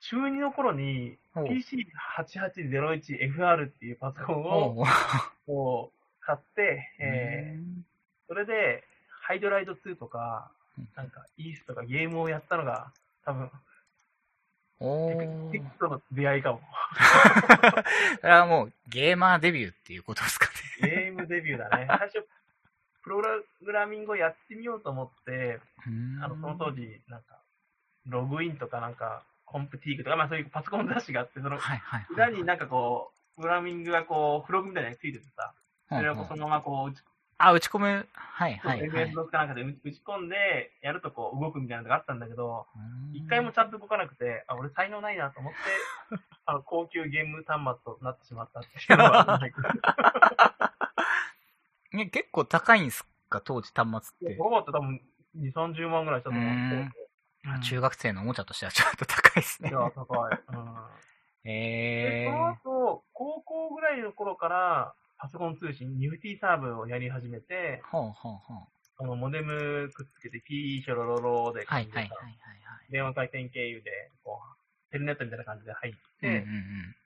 [0.00, 4.76] 中2の頃にほう PC8801FR っていうパソコン
[5.54, 7.82] を買って、えー
[8.26, 8.82] それで、
[9.22, 12.92] ハイドライド2とかうん、なんか、イースとかゲームをやったのが、
[13.24, 13.50] 多分、
[14.80, 16.60] おテクーとの出会いかも。
[18.20, 20.48] それはもうゲーマーデビューっていうことですか
[20.82, 20.90] ね。
[20.90, 21.86] ゲームデビューだね。
[21.86, 22.26] 最初、
[23.04, 23.20] プロ
[23.62, 25.60] グラミングをやってみようと思って、
[26.22, 27.38] あの、その当時、なんか、
[28.06, 31.58] ログインとかなんか、コンプティークとか、まあそういうパソコン雑誌があって、その。
[32.10, 35.54] 裏になんかこう、プログラミングがこう、フログみたいなのがついててさ、
[35.90, 36.94] それをそのままこう、
[37.36, 38.08] あ、打ち込む？
[38.14, 39.08] はいはいはい。
[39.08, 45.58] MS ドかなんかで打ち込んで、やるとこう動くみたいなのがあったんだけど、うん一回もちゃんと動かなくて、あ、俺才能ないなと思って、
[46.46, 49.40] あの、高級ゲーム端末となってしまったっていうのは
[51.94, 53.88] ね、結構高いんすか、当時端
[54.20, 54.36] 末って。
[54.36, 55.00] ロボット多分
[55.36, 56.76] 2、30万ぐらいしたと思って。
[56.76, 56.92] うん
[57.62, 59.72] 中学生のおもちゃとしてはちょっと高いですねい。
[59.72, 60.32] や、高い。
[60.48, 60.74] うん。
[61.44, 62.24] で、え
[62.64, 68.66] その後、高校ぐらいの頃から、パソコン通信、ニフティサーブをやり始めてー。、ほうほうほう。
[68.96, 72.38] あの、モデムくっつけて、ピーショロロロで、はいはいはいはい
[72.90, 76.36] 電話回線経由で、こう、テルネットみたいな感じで入って、はい。
[76.36, 76.96] うんうんうん。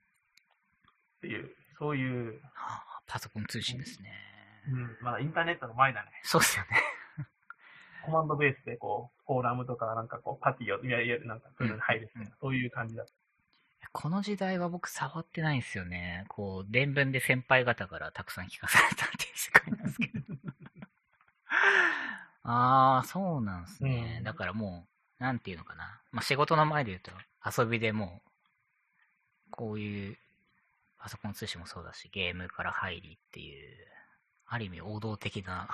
[1.18, 4.37] っていう、そういう、はあパソコン通信ですね。
[4.68, 6.10] うん、まあインターネットの前だね。
[6.22, 6.82] そうっすよね。
[8.04, 13.12] コマンドベースでこう、フォーラムとか、なんかこう、パティを、いわゆるなんかそういうのに入るみたいな、そういう感じだった。
[13.92, 16.24] この時代は僕触ってないんですよね。
[16.28, 20.34] こう、伝聞で先輩方からたくさん聞かされたっていう世界なんですけど。
[22.44, 24.16] ああ、そうなんですね。
[24.18, 24.86] うんだからも
[25.20, 26.00] う、なんていうのかな。
[26.12, 27.12] まあ、仕事の前で言うと、
[27.62, 30.18] 遊びでもう、こういう、
[30.98, 33.86] パソコン通信もそうだし、ゲームから入りっていう、
[34.48, 35.68] ある意味王道的な。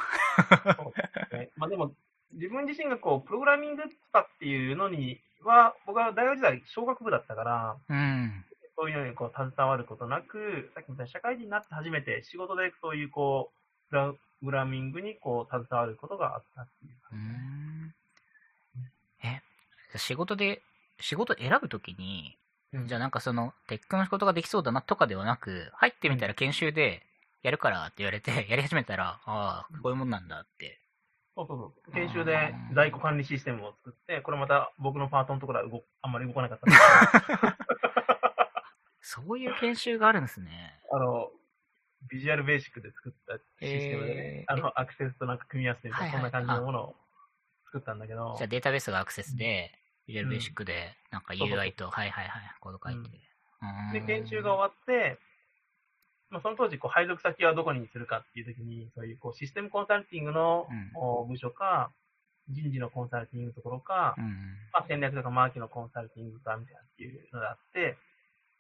[1.32, 1.94] ねまあでも、
[2.32, 8.44] 自分自身がこう、プログラミングとかっていうのには、僕は大学時代小学部だったから、うん。
[8.76, 13.52] そういうのにこう、携わることなく、さっきみたいに社会人になって初めて仕事でそういうこ
[13.86, 17.18] う、プログラミングにこう、携わることがあったっていうう感
[19.22, 19.28] じ。
[19.28, 19.30] ん。
[19.94, 20.62] え、仕事で、
[20.98, 22.36] 仕事選ぶときに、
[22.72, 27.06] うんじゃあなんかその、テックの仕事ができそうだなとかではなく、入ってみたら研修で、
[27.44, 30.80] やるからって言われて、 やり始めたら、ああ、こういうもんなんだって。
[31.36, 31.92] そうそうそう。
[31.92, 37.58] 研修で在庫管理システムを作って、これまた僕のパートのところは動くあんまり動かなかった
[39.02, 40.80] そういう研修があるんですね。
[40.90, 41.30] あの、
[42.08, 46.96] ビジュアルベーシックで作ったシステムでね、えーあの、アクセスとなんか組み合わせてそんな感じのものを
[47.66, 53.10] 作ったんだけどじゃあ、データベースがアクセスで、ビジュアルベーシックで、なんか UI と、はいはいはい、コード書いて。
[53.60, 55.18] うーんで、研修が終わって、
[56.34, 61.92] まあ、その当時、こう、配属先はどこにするかっていう時に、そういう、こう、システムコンサルティングのうんお部署か、
[62.48, 64.24] 人事のコンサルティングのところか、うん。
[64.72, 67.96] まあ、戦略とかマーケのコンサルティングかみたいなっていうのがあって、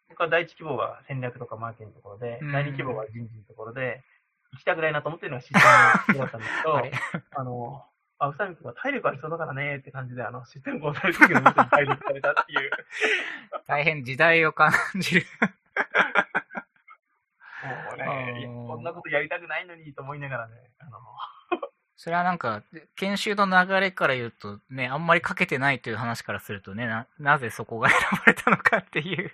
[0.08, 4.04] 僕は第一希望が戦略とかマーケのところで、うん第二希望が人事のところで、
[4.52, 5.52] 行きたくないなと思ってるのがシス
[6.06, 6.92] テム だったんですけどあれ、
[7.34, 7.84] あの、
[8.18, 12.70] あ、宇佐美君は体力ありそうだからねって感じで、あの、システムコンサルティングの部署に配属されたっていう、
[13.66, 15.26] 大変時代を感じる。
[17.64, 20.98] もうね、あーいやこんなことやりたくないのにと思いながらね、あの、
[21.96, 22.62] それはなんか、
[22.96, 29.32] 研修の流れから言うとね、あんまりかけてないという話からするとね、な、なぜそこが選ばれたのかっていう、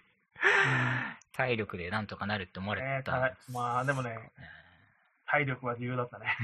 [1.32, 4.32] 体力でなんとかなるって思われねたんです、まあでもね、
[5.26, 6.36] 体力は重要だったね。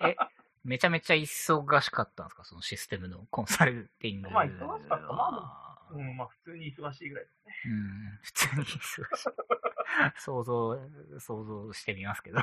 [0.02, 0.16] え、
[0.64, 2.44] めちゃめちゃ忙しかったんですか？
[2.44, 4.34] そのシステムのコンサルティングは。
[4.34, 5.58] まあ忙しかったま
[5.92, 7.54] うん、まあ普通に忙しいぐらいですね。
[7.66, 9.30] うん、普通に忙しい。
[10.18, 10.78] 想像、
[11.18, 12.40] 想像してみますけど。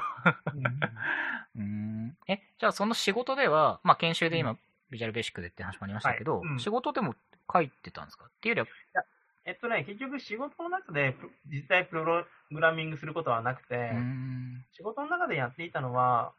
[1.56, 2.18] うん。
[2.28, 4.58] え、じゃあその仕事では、まあ研修で今、
[4.90, 7.16] ビジュアルベーシックでって話もありましたけど、はいうん仕事でも
[7.52, 8.26] 書いてたんですか？
[8.26, 9.04] っていうよりは、
[9.46, 14.66] えっとね、結局仕事の中でプ実際プログラミングすることはなくて、うん。
[14.72, 16.34] 仕事の中でやっていたのは、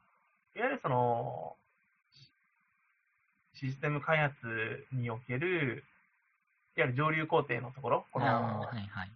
[0.54, 1.56] いわゆるその、
[3.54, 5.84] システム開発における、
[6.76, 9.10] いわゆる上流工程のところ、このはいはい。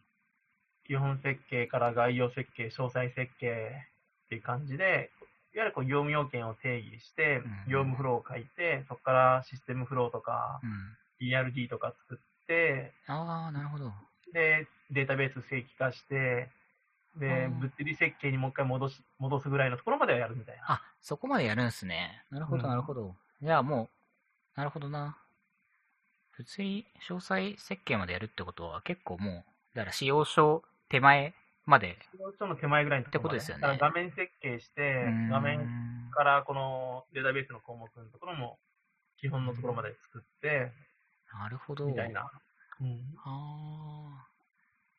[0.87, 3.87] 基本設計から概要設計、詳細設計
[4.27, 5.11] っていう感じで、
[5.55, 10.97] いわゆるこう業務要件を定義してうん、業務フローを書いて、そこからシステムフローとか、うん。
[11.21, 13.93] ERD とか作って、ああ、なるほど。
[14.33, 16.49] で、データベース正規化して、
[17.17, 20.63] で、うん物理設計にもう一回戻し、戻すぐらいのところまではやるみたいな。
[20.67, 22.25] あ、そこまでやるんすね。
[22.31, 23.15] なるほど、うんなるほど。
[23.41, 23.85] じゃあも
[24.57, 25.17] う、なるほどな。
[26.37, 29.45] 物理詳細設計までやるってことは結構もう、
[29.75, 31.35] だから使用書手前
[31.67, 31.97] まで。
[32.13, 38.59] ちょっと手前ぐらいのところまってことですよね画面設計して、画面からこのデータベースの項目のところも
[39.19, 40.73] 基本のところまで作って、
[41.33, 41.87] なるほど。
[41.87, 42.31] みたいな。
[42.81, 43.01] うん。
[43.25, 44.29] ああ。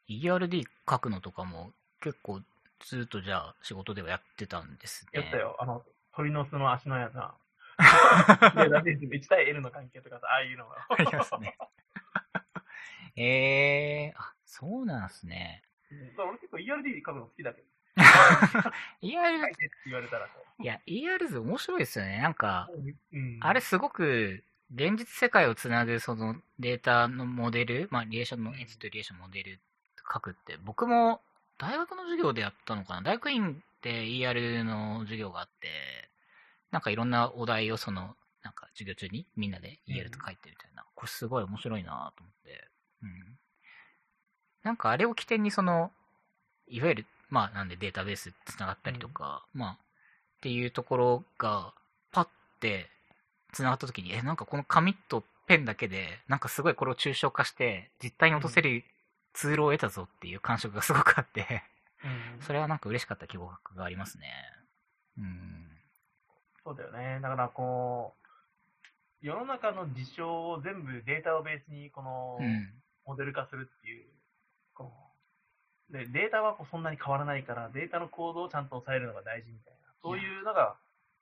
[0.10, 1.72] ERD 書くのとかも
[2.02, 2.42] 結構
[2.80, 5.22] ずっとじゃあ仕事ではやってたんですね。
[5.22, 5.56] やったよ。
[5.60, 5.84] あの、
[6.16, 7.36] 鳥の巣の足のやつな。
[7.78, 10.86] データベース1対 L の関係とかさ、ああいうのが。
[10.90, 11.58] ありますね。
[13.18, 15.64] ええー、あ、そうなんすね。
[16.18, 17.68] 俺結構 ERD 書くの好きだけど。
[19.02, 22.20] ER って言われたらこいや、ER 図面白いですよね。
[22.22, 22.70] なんか、
[23.14, 23.18] う。
[23.18, 23.38] うん。
[23.42, 29.60] あれすごく、現実世界をつなぐそのデータのモデル、まあ、リレーションの、エンチとリレーションモデル
[30.12, 31.22] 書くって、僕も
[31.58, 35.70] 大学の授業でやったのかな大学院で ER の授業があって、
[36.72, 40.86] なんかいろんなお題をその、なんか授業中にみんなで ER と書いてみたいな。
[40.96, 42.68] これすごい面白いなと思って。
[43.04, 43.38] うん。
[44.66, 45.92] なんかあれを起点にその、
[46.68, 49.78] いわゆる、まあなんでデータベースつながったりとか、まあ、っ
[50.42, 51.72] ていうところが、
[52.12, 52.28] パッ
[52.60, 52.90] て
[53.54, 58.84] つながった時に、え、なんかこの紙とペンだけで、なんかすごいこれを抽象化して、実体に落とせる
[59.34, 61.62] ツールを得たぞっていう感触がすごくあって、
[62.04, 62.42] うん。
[62.42, 64.32] それはなんか嬉しかった記憶がありますね。
[65.20, 65.68] うん。
[66.64, 67.20] そうだよね。
[67.22, 68.16] だからこ
[69.22, 72.74] う、世の中の事象を全部データをベースにこの、うん。
[73.06, 74.08] モデル化するっていう、
[74.76, 74.94] こ
[75.90, 80.76] うでデータはこうそんなに変わらないから、データのコードをちゃんと抑えるのが大事みたいな、そういうのが、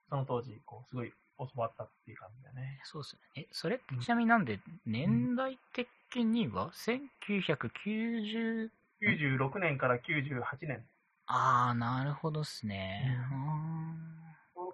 [0.09, 2.79] その当時、こう、すごい教わったっていう感じだよね。
[2.85, 3.43] そうですね。
[3.43, 10.85] え、それってちなみになんで、年代的には、1990、96年から98年、
[11.27, 13.17] あー、なるほどっすね。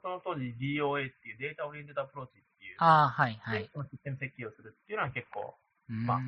[0.02, 3.64] その当時 DOA っていう data oriented approach っていう、あー、はい、はい。
[3.64, 5.56] システム設計をするっていうのは結構
[5.90, 6.06] うーん。
[6.06, 6.20] まあ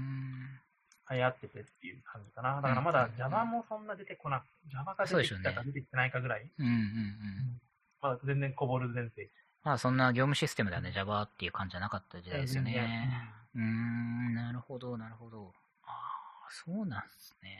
[1.09, 2.61] 流行っててっていう感じかな。
[2.61, 7.61] だからまだ Java もそんな出てこなく、Java が出てきたか出てきてないかぐらい、うんうんうん。
[8.01, 9.29] まだ全然こぼる前世。
[9.63, 13.11] まあそんな業務システムではね、Java っていう感じじゃなかった時代ですよね。
[13.55, 15.53] うーん、なるほど、なるほど。
[15.85, 17.59] ああ、そうなんですね。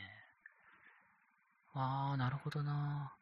[1.73, 3.13] ああ、なるほどな。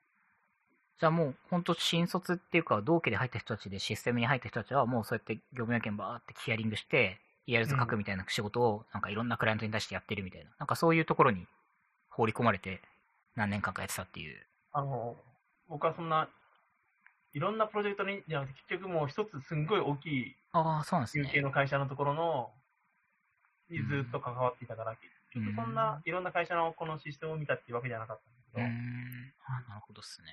[1.00, 10.52] じゃあもう、ほんと新卒っていうか、同期で入った人たちでシステムに入った人たちは、もうそうやって業務要件バーってヒアリングして、ER 図書くみたいな仕事を、なんかいろんなクライアントに対してやってるみたいな。
[10.60, 11.48] なんかそういうところに
[12.10, 12.82] 放り込まれて、
[13.36, 14.46] 何年間かやってたっていう。
[14.72, 15.16] あの、
[15.68, 16.30] 僕はそんな、
[17.34, 21.42] いろんなプロジェクトに、じゃなくて結局もう一つすんごい大きいああ、そうなんです有形ね。
[21.42, 22.52] の会社のところの、
[23.70, 24.96] にずっと関わっていたから、
[25.34, 29.34] 結局そんな、いろんな会社のこのシステムを見たっていうわけじゃなかったんだけど、ん。
[29.46, 30.28] あなるほどっすね。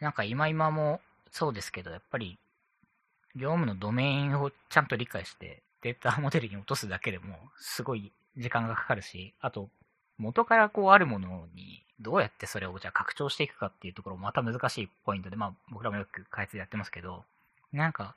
[0.00, 2.38] なんか今今もそうですけど、やっぱり
[3.36, 9.68] 業務のドメインをちゃんと理解してデータモデルに落とすだけでもすごい時間がかかるし、あと
[10.18, 17.24] 元からこうあるものにどうやってそれをじゃあ拡張していくかっていうところもまた難しいポイントで、まあ僕らもよく開発でやってますけど、
[17.72, 18.14] なんか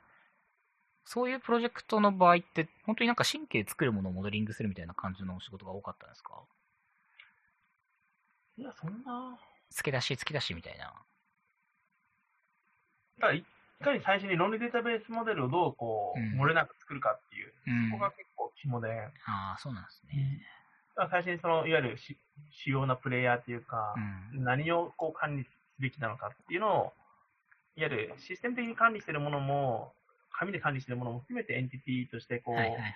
[1.04, 6.34] そういうプロジェクトの場合って本当になんか神経作るものをモデリングするみたいな感じのお仕事が多かったんですか？
[8.56, 9.38] いや、そんな、
[9.70, 10.92] 付け出し付け出しみたいな。
[13.20, 13.38] だから
[13.80, 17.90] いかに最初に論理データベースモデルをどうこう、うん漏れなく作るかっていう、うん。
[17.92, 18.90] ここが結構肝で、
[19.26, 20.42] ああ、そうなんですね。
[21.10, 22.18] 最初にその、いわゆるし
[22.50, 23.94] 主要なプレイヤーっていうか、
[24.34, 24.44] うん。
[24.44, 26.92] 何をこう管理すべきなのかっていうのを、
[27.76, 29.92] いわゆるシステム的に管理しているものも、
[30.32, 32.92] 紙で管理しているものも含めてエンティティとしてこう、はいはいはい。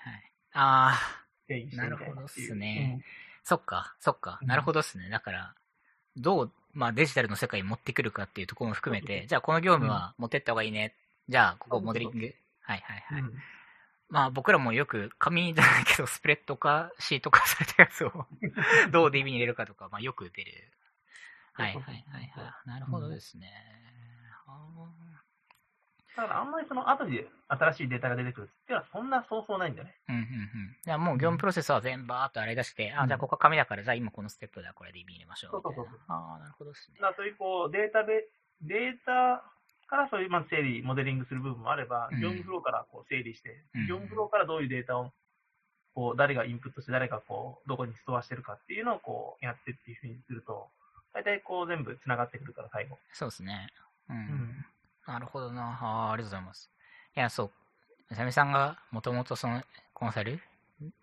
[0.55, 3.05] ああ、定義してみたいなるほどっっていうすね
[3.45, 4.39] そっか、そっか。
[4.43, 5.09] うんなるほどっすね。
[5.09, 5.55] だから、
[6.17, 10.95] どう、まあデジタルの世界に持ってくるかっていうところも含めて、じゃあこの業務は持ってった方がいいね。
[11.29, 12.17] じゃあ、ここモデリング。
[12.17, 13.21] はいはいはい。
[13.21, 13.33] うんうん
[14.13, 18.27] まあ僕らもよく紙じゃないけど、スプレッドかシート化されたやつを
[18.93, 20.71] どう DB に入れるかとか、まあよく出る。
[21.55, 22.69] はいはいはいはい。
[22.69, 23.51] なるほどですね。
[24.47, 24.69] あ
[26.17, 29.95] だからあんまりその後で新しいデータが出てくるっていうのはそんなそうそうないんだよね。
[30.09, 30.77] ーうんうんうん。
[30.85, 35.51] じゃあもう業務プロセスは全部バーっと洗い出して、あ、じゃあここは紙だから、じゃあ今このステップではこれ DB 入れましょう。
[35.53, 37.15] そうそうそうああ、なるほどですねだ。
[37.17, 38.29] そういうこうデータベ
[38.61, 39.43] データ
[39.89, 45.13] からそういうまあ整理、モデリングする部分もあれば、うん業務フローからこう整理して、うん業務フローからどういうデータを
[45.95, 50.69] こう誰がインプットして誰がこうどこにストアしてるかっていうのをこうやってっていうふうにすると、
[51.13, 52.99] 大体こう全部繋がってくるから最後。
[53.13, 53.69] そうですね。
[54.09, 54.65] うん。
[55.09, 55.79] んなるほどな。
[55.81, 56.71] あーありがとうございます。
[57.17, 57.51] いや、そう。
[58.11, 59.63] めさみさんがもともとその
[59.95, 60.41] コンサル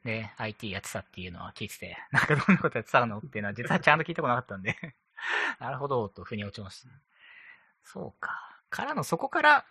[0.04, 4.76] で IT やってたっていうのは聞いてて、 なんかどんなことやってたのっていうのは実はちゃんと聞いたことなかったんで、
[5.60, 6.90] なるほど、と腑に落ちました。
[7.84, 8.62] そうか。
[8.70, 9.66] からの、そこから、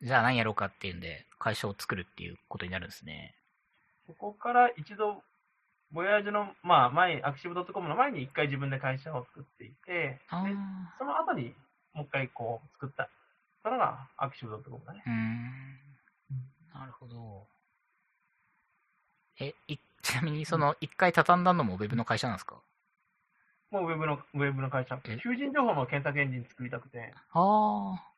[0.00, 3.36] じゃあ何やろうかっていうんで、会社を作るっていうことになるんですね。
[4.06, 5.22] そこから一度
[5.92, 10.50] ボヤージュの、まあ、前、アクシブ .com の前に一回自分で会社を作っていて、あで
[10.98, 11.54] その後に
[11.92, 13.10] もう一回こう作った。
[13.62, 15.10] それがアクシブ .com だねー。
[15.10, 16.80] うーん。
[16.80, 17.46] なるほど。
[19.40, 22.60] え、い、 ちなみにその、一回畳んだのもウェブの会社なんですか？
[23.70, 25.00] もうウェブの、ウェブの会社。
[25.04, 25.18] え？
[25.22, 28.08] 求人情報の検索エンジン作りたくて、ああ。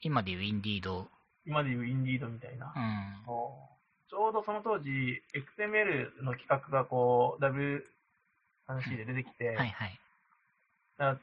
[0.00, 1.10] 今でいうインディード。
[1.44, 2.78] 今でいうインディードみたいなう。
[2.78, 3.24] ん。
[4.08, 10.00] ちょうどその当時、XML の企画がこう、W3C で出てきて、はいはい。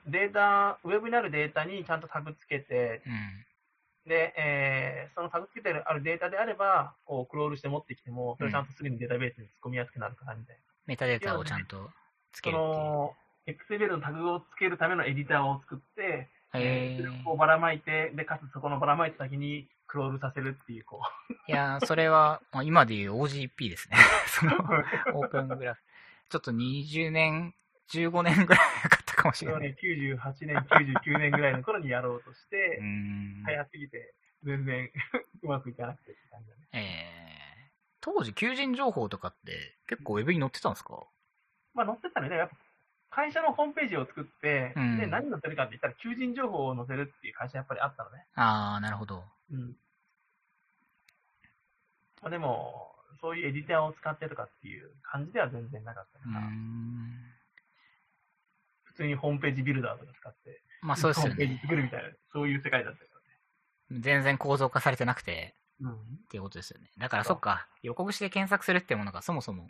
[0.07, 4.09] データ、ウェブにあるデータにちゃんとタグつけて、うん。
[4.09, 10.61] で、えーそのタグつけてあるデータであれば、こう、クロールして持ってきても、それちゃんとすぐにデータベースに突っ込みやすくなるから、みたいな。
[10.85, 11.89] メタデータをちゃんと
[12.31, 13.87] つけそるっていう。
[13.87, 21.01] の、XML のタグをつけるためのエディターを作って、へそれをこうばらまいて、で、かつそこのばらまいた先にクロールさせるっていう、こ
[21.47, 23.97] いやー、それは、まあ、今でいう OGP ですね。
[24.27, 24.59] その、う。
[25.15, 25.81] オープングラフ。
[26.29, 27.53] ちょっと20年、
[27.89, 29.69] 15年ぐらいかかったかもしそれない。
[29.69, 32.79] ね、98年、99年ぐらいの頃にやろうとして。
[33.45, 34.89] 早すぎて、全然
[35.43, 36.67] うまくいかなくてって感じだね。
[36.73, 37.71] えー、
[38.01, 41.05] 当時、求人情報とかって結構ウェブに載ってたんですか？
[41.73, 42.35] まあ載ってたね。
[42.35, 42.55] やっぱ
[43.09, 48.25] 会社のホームページを作って、うんで、何載せるかって言ったら、求人情報を載せるっていう会社やっぱりあったのね。
[48.35, 49.23] あー、なるほど。
[49.51, 49.77] うん。
[52.21, 57.32] まあでも、そういうエディターを使ってとかっていう感じでは全然なかったから、ん。
[58.93, 61.59] 普通にホームページビルダーとか使って、まあそうですよホームページね。
[61.63, 63.05] 作るみたいな、そういう世界だったか
[63.91, 65.97] 全然構造化されてなくて、らね。
[66.25, 66.89] っていうことですよね。
[66.97, 69.67] だからそっか、横串で検索するってものがそもそも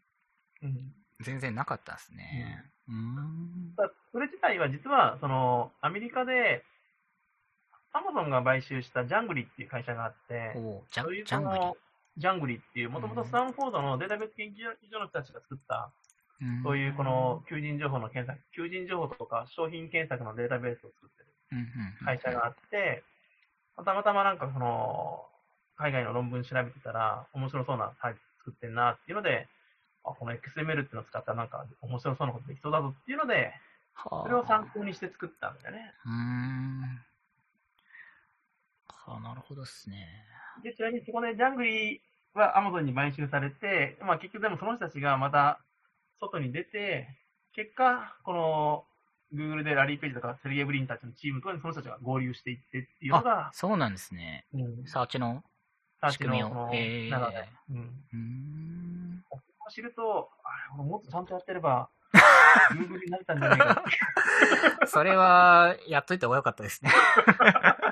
[0.61, 0.69] うん。
[0.69, 0.93] うん。
[1.21, 2.63] 全然なかったんですね。
[2.87, 3.75] うーん。
[3.75, 6.63] だそれ自体は実は、その、アメリカで、
[7.91, 10.53] アマゾンが買収したジャングリっていう会社があって、
[10.91, 11.23] ジャングリ？
[11.25, 16.02] ジャングリっていう、もともとスタンフォードのデータベース研究所の人たちが作った、ー。
[16.63, 21.33] そういうこの求人情報の検索、求人情報とか商品検索のデータベースを作ってる
[22.05, 23.03] 会社があって、
[23.77, 25.25] たまたまなんかその、
[25.75, 29.47] 海外の論文調べてたら、面白そうなサービス作ってんなっていうので、
[30.03, 33.53] あ、この XML っていうのを使ったらなんか面白そうなことできそうだぞっていうので、
[33.93, 35.93] はあそれを参考にして作ったんだよね。
[36.05, 36.81] うーん。
[38.87, 40.07] はあ、なるほどっすね。
[40.63, 42.01] で、ちなみにそこでジャングリ
[42.33, 45.59] は Amazon に買収されて、まあ結局でもその人たちがまた
[46.23, 47.07] 外に出て、
[47.53, 48.85] 結果、この
[49.33, 54.45] Google でラリーページとかセルゲイ・ブリンたちのチームとかにその人たちが合流していってっていうのが、そうなんですね。
[54.53, 55.43] うん、サーチの。
[56.11, 57.49] 仕組みをチのそので。
[57.69, 57.77] うん。
[57.77, 59.23] うーん。
[59.29, 61.89] ここを知ると、あれ、俺もっとちゃんとやってれば、
[62.75, 63.83] Google になれたんじゃないか。
[64.87, 66.91] それは、やっといた方がよかったですね。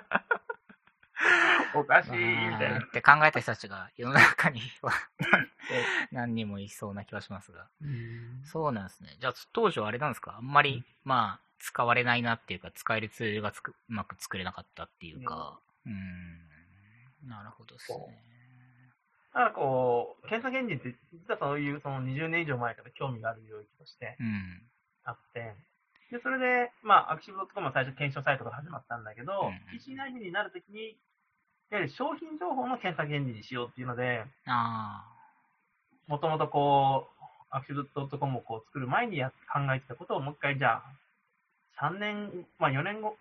[1.76, 2.18] おかしい、み
[2.58, 2.80] たいな。
[2.80, 4.92] って考えた人たちが世の中には
[6.12, 7.68] 何人もいそうな気はしますが。
[7.82, 9.16] うんそうなんですね。
[9.20, 10.36] じゃあ、当時はあれなんですか？
[10.38, 15.60] あんまり、まあ、使われないなっていうか、使えるツールがつくうまく作れなかったっていうか。
[15.86, 17.28] うーん。
[17.28, 18.24] なるほどですね。
[19.34, 24.62] だからこう、検索エンジンって、実はそういうその20年以上前から興味がある領域としてうん。
[25.06, 25.56] あって、
[26.10, 30.98] で、それで、まあ、アクシブ .com は最初検証サイトが始まったんだけど、うん PC 内部になるときに、
[31.72, 35.04] やはり商品情報の検索エンジンにしようっていうので、あ
[36.08, 40.82] もともとこう、アクシブ .com をこう作る前にや考えてたことをもう一回じゃ
[41.80, 43.16] あ、3年、まあ4年後、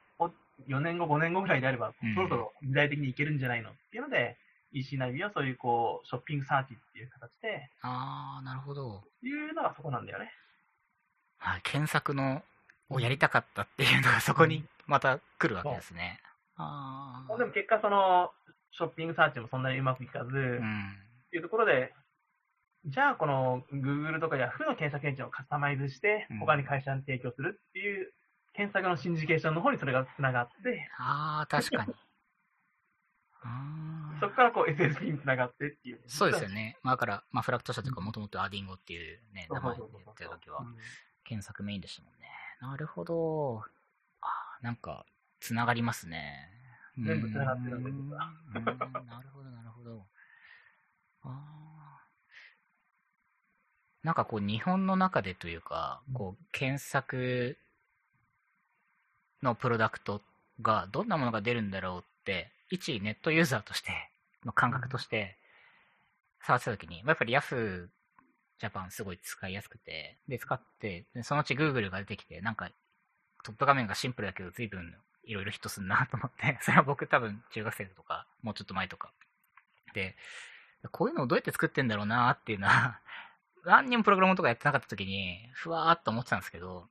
[0.68, 4.36] 4年後、5年後ぐらいであれば、うんそろそろ時代的にいけるんじゃないのっていうので、
[4.72, 8.36] EC 内部はそういうこう、ショッピングサーチっていう形で、あ。
[8.36, 9.02] ああ、なるほど。
[9.22, 10.32] いうのがそこなんだよね。
[11.38, 12.42] はい、検索の、
[12.88, 16.20] をやりたかったっていうのがそこにまた来るわけですね。
[16.60, 17.38] ああ。
[17.38, 18.30] でも結果その、
[18.72, 20.96] ショッピングサーチもそんなにうまくいかず、っうん。
[21.30, 21.92] ていうところで、
[22.86, 28.12] じゃあこの Google とか Yahoo の検索エンジンをカスタマイズしてうん、他に会社に提供するっていう、
[28.54, 31.94] 検索のシンジケーションの方にそれが繋がって、ああ、確かに。
[34.20, 36.00] そこからこう SSP に繋がってっていう。
[36.06, 36.76] そうですよね。
[36.82, 40.76] まあ、だから、まあ、フラクト社とかもともとアディンゴっていうね、名前でやってた時はう、ん
[41.24, 42.28] 検索メインでしたもんね。
[42.60, 43.62] なるほど。
[44.20, 45.06] あーなんか、
[45.38, 46.50] つながりますね。
[47.04, 48.64] 全部繋がってるんだうーん実はうーん。
[49.06, 50.06] なるほど、なるほど。
[51.22, 51.30] あー。
[54.02, 57.58] なんかこう、日本の中でというか、こう、検索
[59.42, 60.22] のプロダクト
[60.62, 63.90] がどんなものが出るんだろうって、一ネットユーザーとして、
[64.44, 65.36] の感覚として、
[66.42, 67.86] 触ってた時に、やっぱり Yahoo
[68.58, 72.70] ジャパンすごい使いやすくて、で、使って、でそのうち Google が出てきて、なんか、
[73.44, 74.94] トップ画面がシンプルだけど随分
[75.24, 79.12] いろいろヒットすんなと思って、 それは僕多分中学生とか、もうちょっと前とか。
[79.94, 80.16] で、
[80.92, 83.00] こういうのをどうやって作ってんだろうなっていうのは、
[83.64, 86.88] 何にもプログラムとかやってなかった時に、ふわーっと思ってたんですけど、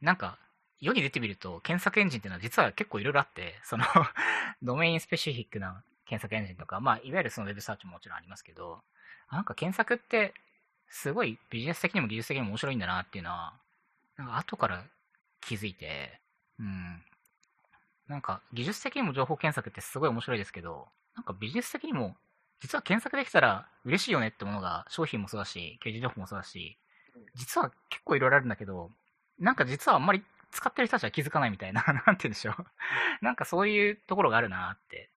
[0.00, 0.38] なんか、
[0.80, 3.84] 世に出てみると、検索エンジンっていうのは実は結構いろいろあって、その、
[4.62, 8.82] ドメインスペシフィックな検索エンジンとか、まあ、いわゆるそのウェブサーチももちろんありますけど、
[9.30, 10.32] なんか検索って、
[10.88, 13.60] すごいビジネス的にも技術的にも面白いんだなっていうのは、
[14.16, 14.84] なんか後から
[15.40, 16.20] 気づいて、
[16.58, 17.04] うん。
[18.08, 22.16] なんか技術的にも情報検索ってすごい面白いですけど、なんかビジネス的にも、
[22.60, 26.78] 実は検索できたら嬉しいよねってものが商品もそうだし、求人情報もそうだし、
[27.34, 28.90] 実は結構いろいろあるんだけど、
[29.38, 32.66] なんか実はあんまり使ってる人たちは気づかないみたいな、 なんて言うんでしょう。
[33.20, 35.10] なんかそういうところがあるなって。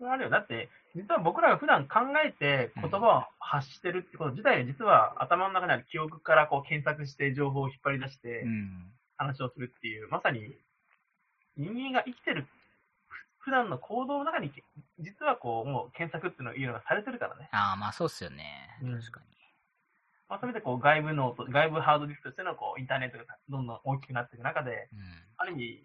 [0.00, 0.30] あるよ。
[0.30, 8.92] だって、実は僕らが普段考えて言葉を発してるってこと自体、実は頭の中にある記憶からこう検索して情報を引っ張り出してうん。
[9.16, 10.56] 話をするっていう、まさに
[11.58, 12.46] 人間が生きてる
[13.48, 14.52] 普段の行動の中に、
[14.98, 17.48] 実はこう、もう検索っていうのをいうのがされてるからね。
[17.52, 18.78] ああ、まあそうっすよね。
[18.82, 19.26] うん確かに。
[20.28, 25.00] まあ、それでこう外部ノート、外部ハードディスクとしてのこうインターネットがどんどん大きくなっていく中で、うん。
[25.38, 25.84] ある意味、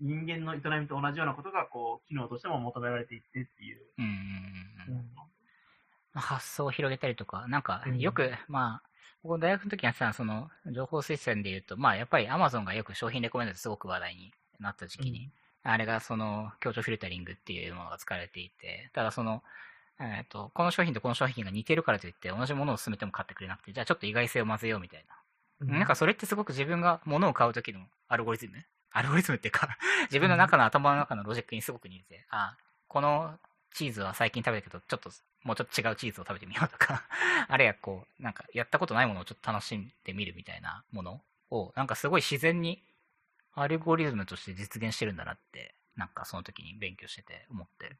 [0.00, 3.82] 人間の営みと同じようなことがこう機能としても求められていってっていう。
[3.98, 4.10] うんうん
[4.88, 5.04] うんうん。
[5.14, 5.22] ま
[6.14, 8.88] あ発想を広げたりとか、なんかうんよく、まあ、
[9.22, 15.30] 僕大学の時にやってたその情報推薦で言うと、まあやっぱり Amazon がよく商品レコメンドですごく話題になった時期に、
[15.62, 19.42] あれがその強調フィルタリングっていうものが使われていて、ただその、
[19.98, 25.16] えっ、と、この商品とこの商品が似てるからといって同じものを進めても買ってくれなくて、じゃあちょっと意外性を混ぜようみたいな。
[25.60, 28.52] なんかそれってすごく自分が物を買う時のアルゴリズム？
[28.90, 29.76] アルゴリズムっていうか、
[30.08, 32.56] 自分の中の頭の中のロジックにすごく似てて、あ、
[32.88, 33.38] この
[33.72, 35.10] チーズは最近食べたけど、ちょっと、
[35.44, 37.04] もうちょっと違うチーズを食べてみようとか、
[37.48, 42.82] あるいはこう、なんかやったことないものをちょっと楽しんでみるみたいなものを、なんかすごい自然に
[43.56, 47.96] アルゴリズムとして実現してるんだなって、なんかその時に勉強してて思って。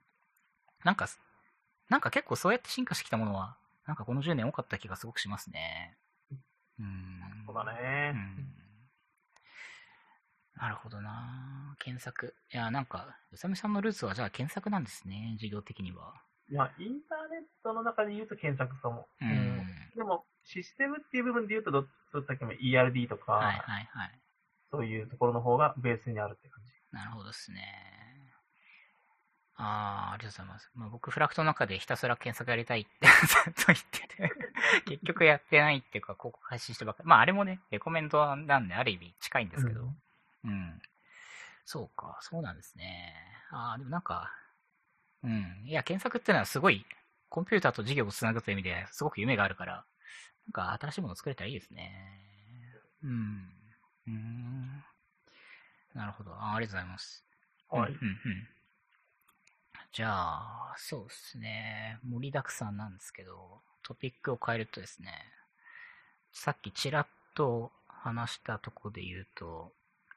[0.84, 1.08] なんか、
[1.88, 5.96] なんか結構そうやって進化してきたものは、なんかこの10年多かった気がすごくしますね。
[6.78, 7.44] うん。
[7.46, 8.12] そうだね。
[8.14, 8.56] うん
[10.58, 12.34] なるほどな検索。
[12.52, 16.14] いや、なんか、宇佐美さんのルーツはじゃあ検索なんですね、授業的には。
[16.50, 19.06] まあ、インターネットの中で言うと検索かも。
[19.20, 19.66] うん。
[19.94, 24.20] でも、システムっていう部分で言うと、どっちさっきも ERD とか、はいはいはい。
[24.70, 26.72] そういうところの方がベースにあるって感じ。
[26.92, 27.62] なるほどですね。
[29.58, 30.70] ああ、ありがとうございます。
[30.74, 34.32] まあ、僕、フラクトの中でひたすら検索やりたいってずっ と言ってて、
[34.84, 37.08] 結局やってないっていうか、広告配信してばっかり。
[37.08, 39.96] まあ、あれもね、レコメントなんで、ある意味近いんですけど、うん
[40.44, 40.82] うん。
[41.64, 43.14] そうか、そうなんですね。
[43.50, 44.30] ああ、でもなんか、
[45.22, 45.64] うん。
[45.64, 46.86] いや、検索ってのはすごい、
[47.28, 49.84] コンピューターと事業をつなぐという意味ですごく夢があるから、
[50.46, 51.92] なんか新しいものを作れたらいいですね。
[53.02, 53.55] うん。
[54.06, 54.84] うーん。
[55.94, 56.34] なるほど。
[56.34, 57.24] あありがとうございます。
[57.70, 57.92] はい。
[57.92, 58.48] うんうんうん。
[59.92, 61.98] じゃあ、そうですね。
[62.04, 65.12] 盛りだくさんなんですけど、トピックを変えるとですね、
[66.32, 69.72] さっきちらっと話したとこで言うと、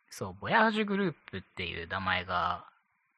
[0.09, 2.65] そう、ボヤージュグループっていう名前が、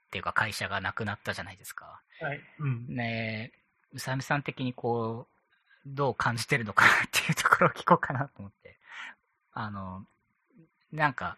[0.08, 2.02] っていうか会社がなくなったじゃないですか。
[2.20, 2.40] はい。
[2.60, 2.96] うん。
[2.96, 3.60] ねえ、
[3.94, 5.36] うさみさん的にこう、
[5.86, 8.78] どう感じてるのかなっていうところを聞こうかなと思って。
[9.54, 10.06] あの、
[10.92, 11.38] なんか、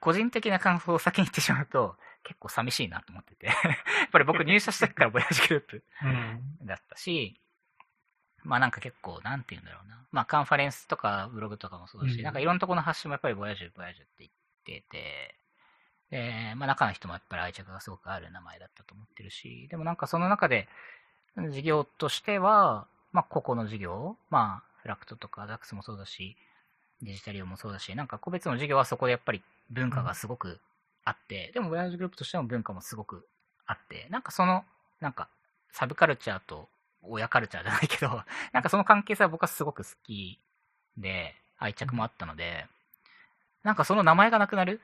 [0.00, 3.46] 個人的な感想を先に言ってしまうと、結構寂しいなと思ってて。
[3.46, 3.56] やっ
[4.10, 6.66] ぱり僕入社した時からボヤージュグループうん。
[6.66, 7.40] だったし、
[8.44, 10.06] まあなんか結構、なんて言うんだろうな。
[10.10, 14.30] まあカンファレンスとかブログとかもそうだし、うんなんかいろんなところの発信もやっぱりボヤージュ、ボヤージュって
[14.66, 15.38] 言ってて、
[16.10, 20.68] で、まあ中の人もやっぱり愛着がすごくある名前だったと思ってるし、でもなんかその中で、
[21.50, 26.36] 事業としては、まあ個々の事業、まあフラクトとかザックスもそうだし、
[27.02, 30.60] デジタリオもそうだし、なんか個別の事業はそこでやっぱり文化がすごく
[31.04, 33.26] あって、でもボヤージュグループとしての文化もすごく
[33.66, 34.64] あって、なんかその、
[35.00, 35.28] なんか
[35.72, 36.68] サブカルチャーと
[37.02, 38.22] 親カルチャーじゃないけど、
[38.52, 40.38] なんかその関係性は僕はすごく好き
[40.96, 42.66] で、愛着もあったので、
[43.62, 44.80] なんかその名前がなくなる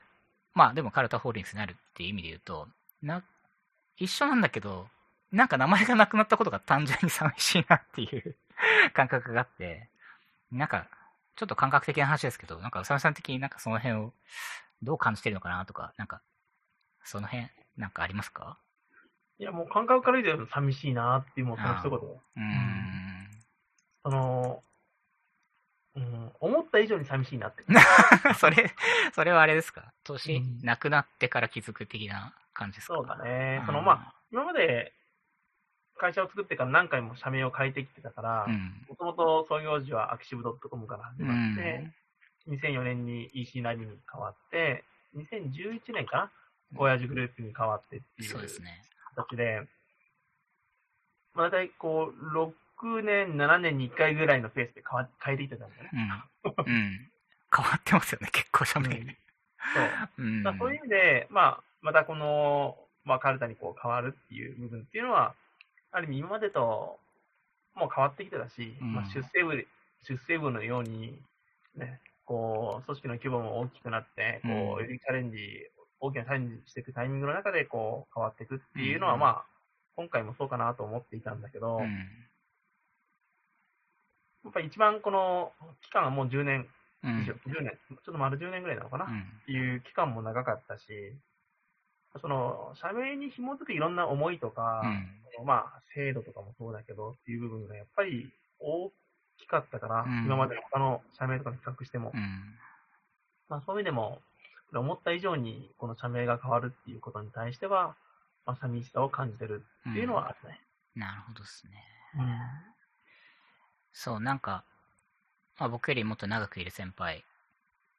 [0.53, 2.67] まあでもカルタホールディングスになるっていう意味で言うと、
[3.01, 3.23] な、
[3.97, 4.87] 一緒なんだけど、
[5.31, 8.35] なんか名前がなくなったことが単純に寂しいなっていう
[8.93, 9.89] 感覚があって、
[10.51, 10.87] なんか、
[11.39, 14.13] ちょっと感覚的な話ですけど、なんか、うさみさん的になんかその辺を
[14.81, 16.21] どう感じてるのかなとか、なんか、
[17.05, 18.57] その辺、なんかありますか？
[19.37, 21.99] いや、もう感覚から言うと寂しいなっていう、もうその一言。
[22.09, 23.29] うーん。
[24.03, 24.61] その、
[25.95, 27.63] うん、思った以上に寂しいなって。
[28.37, 28.75] それ、
[29.13, 29.93] それはあれですか？
[30.03, 32.95] 年、うん亡くなってから気づく的な感じですか？
[32.95, 33.63] そうだねう。
[33.63, 34.93] んその、まあ、今まで
[35.99, 38.85] 会社を作ってから何回も社名を変えてきてたからう、ん。
[38.89, 41.91] もともと創業時はアクシブドットコムから始うまって、
[42.49, 42.53] ん。
[42.53, 44.83] 2004年に EC ナビに変わって、
[45.15, 46.31] 2011年かな？
[46.71, 48.81] ボヤージュグループに変わってっていうそうですね。
[49.15, 49.67] 形で、
[51.33, 55.89] まあ、大体こう、6年、7年に1回ぐらいのペースで変わ変えてきてたんだよね。
[56.65, 56.73] うん。
[56.73, 57.11] うん。
[57.55, 58.89] 変わってますよね、結構社名。
[58.89, 59.05] そう。
[60.19, 60.43] うん。
[60.43, 65.33] まあ、そういう意味で、まあ、またこの、まあ、カルタにこう変わるっていう部分っていうのは、
[65.91, 66.99] ある意味今までと
[67.75, 69.67] もう変わってきてたし、うんまあ、出世部、
[70.03, 71.21] 出世部のように、
[71.75, 75.37] ね、こう、組織の規模も大きくなって、こう、うんよりチャレンジ、
[75.99, 79.45] 大きなチャレンジしていくタイミングの中で、こう、変わっていくっていうのは、うんまあ、
[79.95, 81.83] 今回もそうかなと思っていたんだけど、うん。
[84.43, 86.67] やっぱり一番この期間はもう10年
[87.03, 87.21] うん。
[87.21, 89.23] 以上、10年、ちょっと丸10年ぐらいなのかな、っうん。
[89.45, 91.15] ていう期間も長かったし、
[92.19, 95.18] その、社名に紐づくいろんな思いとか、うん。
[95.45, 98.91] まあ、制度とかもそうだけどっていう部分がやっぱり大
[99.37, 102.55] きかったから、うん今までの他の社名とかと比較しても、うん。
[103.49, 104.19] まあそういう意味でも、
[104.73, 107.95] 思った以上にこの社名が変わるっていうことに対しては、
[108.45, 110.59] まあ寂しさを感じてるっていうのはあるね。
[110.95, 111.83] なるほどですね。
[112.17, 112.39] うん。
[113.91, 114.63] そう、なんか、
[115.59, 117.23] まあ、僕よりもっと長くいる先輩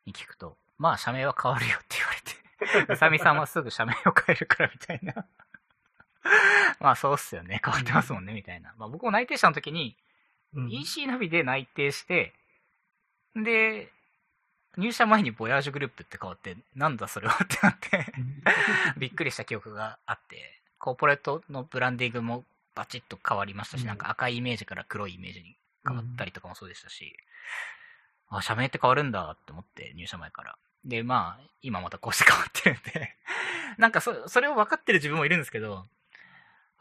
[0.07, 5.27] に聞くと、まあ、社名は変わるよって言われて、うさみさんはすぐ社名を変えるからみたいな。
[6.81, 7.61] まあ、そうっすよね。
[7.65, 8.75] 変わってますもんね、みたいな。
[8.79, 9.97] まあ、僕も内定者の時に、
[10.55, 12.35] うん EC ナビで内定して、
[13.37, 13.93] で、
[14.77, 18.13] 入社前にボヤージュグループって変わって、なんだそれはってなって、
[18.99, 25.57] びっくりした記憶があって、コーポレートのブランディングもバチッと変わりましたし、うんなんか赤いイメージから黒いイメージに
[25.87, 27.17] 変わったりとかもそうでしたし、
[28.29, 30.59] あ、社名って変わるんだって思って入社前から。
[30.85, 33.17] で、まあ、今またこうして変わってるんで、
[33.77, 35.87] なんかそ、それを分かってる自分もいるんですけど、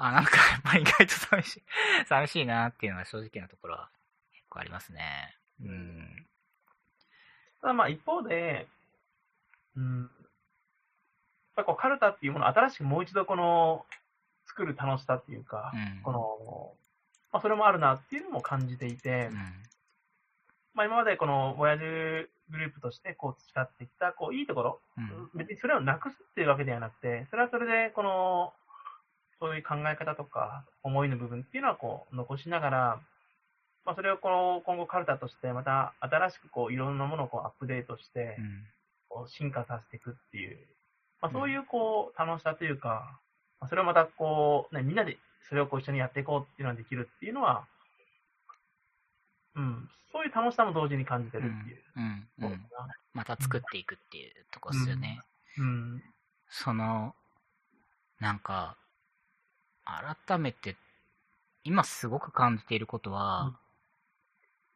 [0.01, 1.63] あ、なんかやっぱり意外と寂しい、
[2.07, 3.89] 寂しいなっていうのが正直なところは
[4.31, 5.37] 結構ありますね。
[5.61, 6.25] うん。
[7.61, 8.67] ただまあ一方で、
[9.75, 10.09] うん、やっ
[11.55, 13.85] ぱりこうカルタっていうものを新しくもう一度この
[14.47, 16.01] 作る楽しさっていうか、うん。
[16.01, 16.73] この、
[17.33, 19.35] まあそれもあるなっていうのも感じていて、うん。
[20.75, 25.29] まあ今までこの親父グループとしてこう培ってきたこういいところ、うん。
[25.33, 28.53] 別にそれをなくすっていうわけではなくて、それはそれでこの、
[29.39, 33.01] そういう考え方とか思いの部分っていうのはこう残しながら、
[33.85, 38.63] まあそれをこの今後カルタとしてまた新しくこういろんなものをこうアップデートして、うん。
[39.09, 40.57] こう進化させていくっていう、
[41.21, 43.19] まあ、そういうこう楽しさというか、
[43.59, 45.17] まあ、それをまたこう、ね、みんなで
[45.49, 47.65] それをこう一緒にやっていこうっていうのができるっていうのは、
[49.55, 51.83] うん、そういう楽しさも同時に感じてるっていう。
[51.97, 52.27] うん。
[52.37, 52.41] う。
[52.41, 52.61] そうん
[53.13, 55.19] また作っていくっていうとこっすよね。
[55.57, 56.03] うん。
[56.47, 57.15] その、
[58.19, 58.77] なんか、
[60.27, 60.75] 改めて、
[61.63, 63.57] 今すごく感じていることは、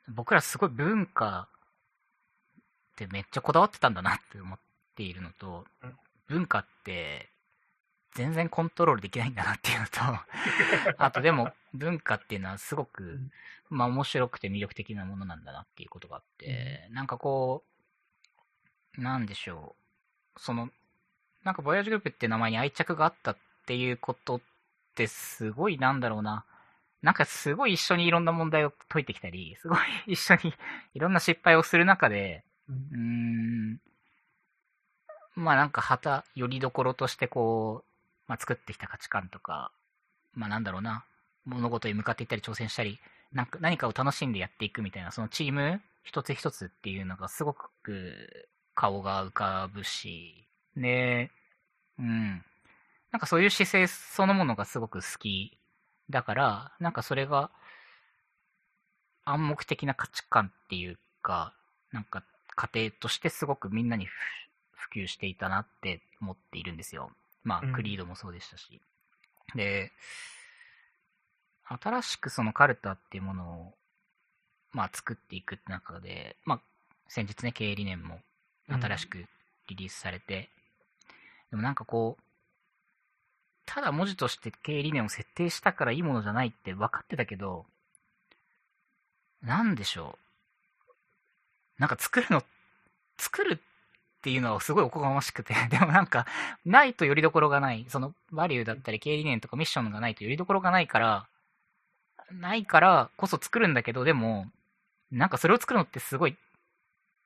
[0.08, 1.48] 僕らすごい文化
[2.94, 4.60] ってめっちゃこだわってたんだなって思っ
[4.96, 5.96] ているのとうん、
[6.28, 7.30] 文化って
[8.16, 10.00] 全然コントロールできないんだなっていうのと、
[11.04, 13.20] あとでも文化っていうのはすごく、
[13.70, 17.64] まあ面白くて魅力的なものなんだなっていうことがあって、なんかこ
[18.98, 19.76] う、なんでしょ
[20.36, 20.40] う。
[20.40, 20.70] その、
[21.44, 24.42] なんかボヤージュグループって名前に愛着があったっていうこと
[24.94, 26.46] ってすごいなんだろうな。
[27.02, 30.54] なんかすごい一緒にいろんな問題を解いてきたり、すごい一緒に
[30.94, 33.82] いろんな失敗をする中で、うん、
[35.36, 37.92] まあなんか旗、よりどころとしてこう、
[38.28, 39.72] まあ作ってきた価値観とか、
[40.34, 41.04] まあなんだろうな、
[41.46, 43.00] 物事に向かっていったり挑戦したり、
[43.34, 51.32] なんか何かを楽しんでやっていくみたいな、そのチーム一つ一つっていうのがすごく顔が浮かぶし、で、
[52.00, 52.46] うん。
[53.14, 55.56] なんかそういう姿勢そのものがすごく好き
[56.10, 57.52] だから、なんかそれが
[59.24, 61.54] 暗黙的な価値観っていうか、
[61.92, 62.24] なんか
[62.56, 64.12] 家庭としてすごくみんなにふ
[64.74, 67.12] 普及していたなって思っているんですよ。
[67.44, 68.82] まあ、うんクリードもそうでしたし。
[69.56, 69.92] で、
[71.66, 73.74] 新しくそのカルタっていうものを、
[74.72, 76.62] まあ、作っていくって中で、まあ、
[77.08, 78.20] 先日ね、経営理念も
[78.68, 79.26] 新しく
[79.68, 80.50] リリースされて、
[81.52, 82.23] でもなんかこう、
[83.66, 87.66] ただ文字として経営理念を設定したからいいものじゃないって分かってたけど、
[89.42, 91.82] なんでしょう？
[91.82, 92.44] なんか作るの、
[93.18, 93.58] 作るっ
[94.22, 96.26] ていうのはすごいおこがましくて、 でもなんか、
[96.66, 97.86] ないとよりどころがない。
[97.90, 101.28] その、バリューだったり経営理念とかミッションがないとよりどころがないから、
[102.32, 104.50] ないからこそ作るんだけど、でも、
[105.12, 106.38] なんかそれを作るのってすごい、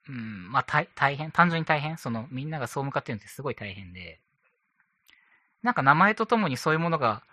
[0.10, 4.20] うん、まあ大大変、単純に大変、そのみんながそう向かってるのってすごい大変で、
[5.64, 7.24] なんか名前とともにそういうものが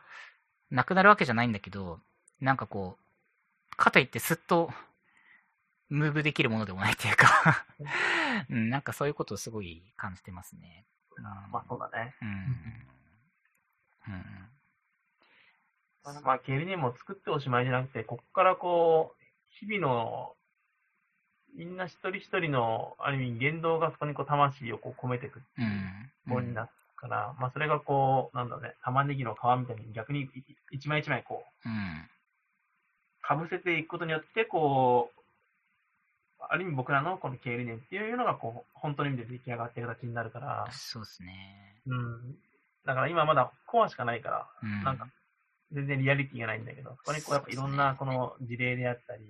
[0.70, 2.00] なくなるわけじゃないんだけど、
[2.40, 2.96] なんかこ
[3.72, 4.70] う、かといってすっと
[5.88, 7.66] ムーブできるものでもないというか、
[8.50, 10.84] うん、なんかそういうことをすごい感じてますね。
[11.16, 12.14] うんまあそうだね。
[12.20, 12.28] うん。
[14.14, 14.48] うん。
[16.22, 19.22] まあ、経理年も作っておしまいじゃなくて、ここからこう、
[19.66, 20.34] 日々の、
[21.56, 25.62] みんな一人一人の、ある意味、言動がそこにこう、魂をこう込めていくってう。
[25.62, 30.28] いうんものになるから、まあ、それがこう、なんだろうね、玉ねぎの皮みたいに逆にい
[30.70, 32.08] 一枚一枚こう、うん。
[33.22, 35.20] かぶせていくことによって、こう、
[36.40, 41.80] ある意味僕らのこの経理念っていうのが、こう、本当の意味で出来上がっている形になるから、そうですね。
[41.86, 42.36] うん。
[42.84, 44.82] だから今まだコアしかないから、うん。
[44.84, 45.08] なんか、
[45.72, 49.24] 全然リアリティがないんだけど、そこにこうやっぱいろんなこの事例であったり、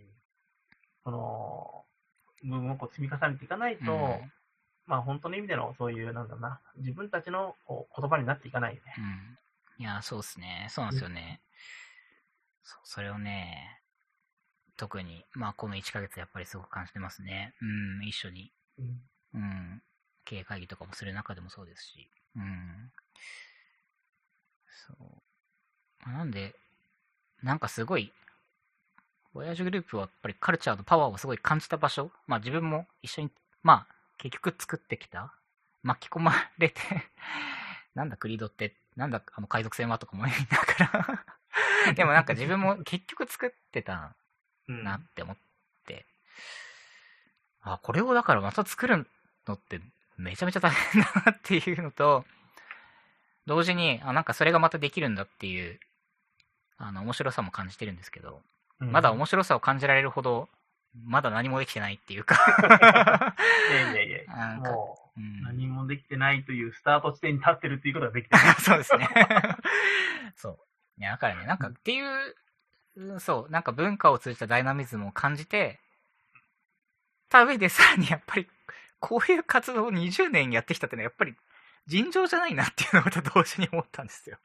[1.04, 1.84] この
[2.42, 4.32] 部分をこう積み重ねていかないと、うん
[4.87, 8.95] まあ本当の意味でのそういう、なんだろうな、自分たちのこう言葉になっていかないよね。
[8.99, 9.39] うん。
[9.78, 10.66] いや、そうですね。
[10.70, 11.41] そうなんですよね。
[12.62, 13.80] そう、それをね、
[14.76, 17.55] 特に、まあ、この1ヶ月やっぱりすごく感じてますね。
[17.61, 17.64] う
[18.03, 19.01] ん、一緒に、うん
[19.35, 19.82] うん、
[20.24, 22.93] 経営会議とかもする中でもそうですし、うん。
[24.87, 25.22] そう。
[26.05, 26.55] まあなんで、
[27.43, 28.12] なんかすごい、
[29.32, 33.30] ボヤージュグループはやっぱりカルチャーのパワーをすごい感じた場所、まあ自分も一緒に、
[33.62, 33.95] まあ
[34.25, 35.35] 結局作ってきた、
[35.83, 36.81] 巻き込まれて、
[37.95, 39.99] なんだクリードって、なんだあの海賊船は？
[39.99, 41.25] とか思いなが
[41.85, 44.16] ら、 でもなんか自分も結局作ってた
[44.66, 44.83] うん。
[44.83, 45.37] なって思っ
[45.85, 46.07] て、
[47.61, 49.07] あ、これをだからまた作る
[49.47, 49.83] のって
[50.16, 52.25] めちゃめちゃ大変だなっていうのと、
[53.45, 55.79] 同時に、あ、なんかそれがまたできるんだっていう、
[56.79, 58.41] あの、面白さも感じてるんですけど、
[58.81, 58.91] うん。
[58.91, 60.49] まだ面白さを感じられるほど、
[61.03, 62.36] まだ何もできてないっていうか
[63.70, 68.55] いやいやいやもう、うん何もできてないというスタート地点に立ってるっていうことができてない。
[68.59, 69.09] そうですね。
[70.34, 70.59] そう。
[70.99, 72.36] いや、だからね、なんかっていう、
[72.97, 75.78] うんそう、なんか文化を通じたダイナミズムを感じて、
[77.28, 78.49] た上でさらにやっぱり、
[78.99, 81.36] こういう活動を20年やってきたってのはやっぱり
[81.86, 84.38] 尋常じゃないなっていうのを同時に思ったんですよ。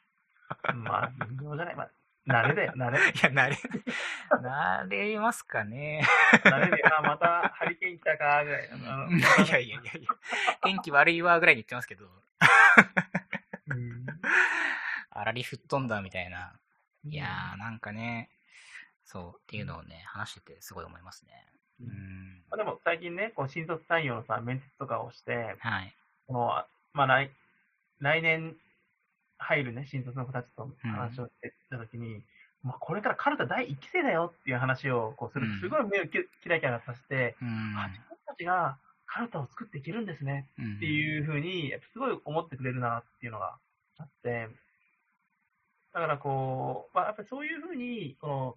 [0.73, 1.75] まあ、尋常じゃない。
[1.75, 1.89] まあ、
[2.29, 2.99] 慣れだよ、 慣れ。
[2.99, 3.57] いや、慣れ、
[4.29, 6.01] 慣れますかね。
[6.43, 8.67] 慣れで、あ、またハリケーン来たか、ぐらい。
[8.67, 8.69] い
[9.49, 10.09] やいやいやいや、
[10.63, 12.05] 天気悪いわぐらいに言ってますけど、
[13.67, 14.05] うん
[15.11, 16.53] あらり吹っ飛んだみたいな。
[17.03, 18.29] いやー、なんかね、
[19.03, 21.51] そう、っていうのをね、話しててすごい思いますね。
[21.81, 22.43] ううんん。
[22.49, 25.95] まあでも最近ね、こう新卒採用のさ、面接とかをして、はい。
[26.27, 27.31] この、まあ来、
[27.99, 28.55] 来年
[29.39, 32.23] 入るね、新卒の子たちと話をしてたときに、
[32.61, 37.47] まあこれからカルタ第一期生だよっていう話をこうするうん、すごい目をキキラキラさせて、うん。
[37.77, 38.77] あ、自分たちが
[39.07, 43.57] カルタを作っていけるんですねうんっていうふうに、やっぱすごい思ってくれるなっていうのが
[43.97, 44.49] あって、
[45.93, 48.55] だからこう、まあ、やっぱりそういうふうに、この、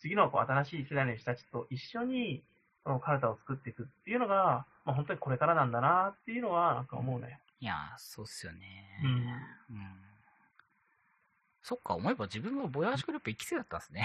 [0.00, 2.44] 次のこう新しい世代の人たちと一緒に、
[2.84, 7.40] このカルタを作っていくっていうのが、まあ、本当にこれからなんだなっていうのは、なんか思うね。
[7.62, 8.58] いやー、そうっすよね。
[9.04, 9.10] うん
[9.76, 9.94] うん。
[11.62, 14.04] そっか、思えば自分はボヤージュグループ1期生だったんですね。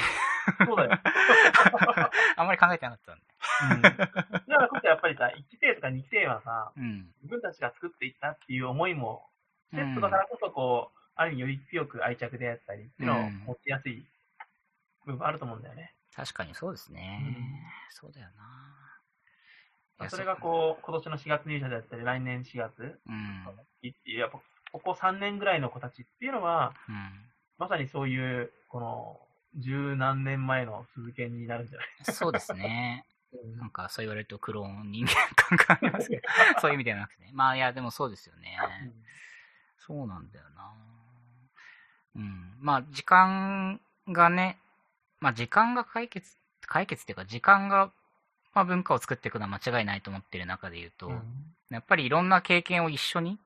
[0.63, 0.91] そうだよ。
[2.37, 3.25] あんまり考えてなかったんで。
[3.73, 3.81] うん。
[3.81, 4.13] だか
[4.47, 7.11] らこそやっぱりさ、1期生とか2期生はさ、うん。
[7.23, 9.27] 自分たちが作っていったっていう思いも、
[9.71, 14.07] セットだからこそこう、ある意味より強く愛着であったりっていうのを持ちやすい
[15.07, 15.95] 部分あると思うんだよね。
[16.15, 17.23] 確かにそうですね。
[17.23, 17.35] うん
[17.89, 18.86] そうだよな。
[20.09, 22.99] それがこう、今年の4月入社であったり、来年4月、う。
[23.07, 23.45] うん。
[24.05, 24.39] やっぱ
[24.71, 27.11] ここ3年ぐらいの子たちっていうのは、うん。
[27.57, 29.19] まさにそういう、この、
[29.55, 32.13] 十何年前の鈴研になるんじゃない？
[32.13, 33.05] そうですね。
[33.11, 33.17] うん
[33.57, 36.21] なんかそう言われるとクローン人間感がありますけど、
[36.61, 37.31] そういう意味ではなくてね。
[37.33, 38.57] まあいや、でもそうですよね。
[39.77, 40.73] そうなんだよな。
[42.15, 42.55] うん。
[42.59, 44.57] まあ時間がね、
[45.19, 47.91] まあ時間が解決、解決っていうか時間が、
[48.57, 51.21] まあ文化を作っていくのは間違いないと思ってる中で言うと、うん。
[51.69, 53.37] やっぱりいろんな経験を一緒に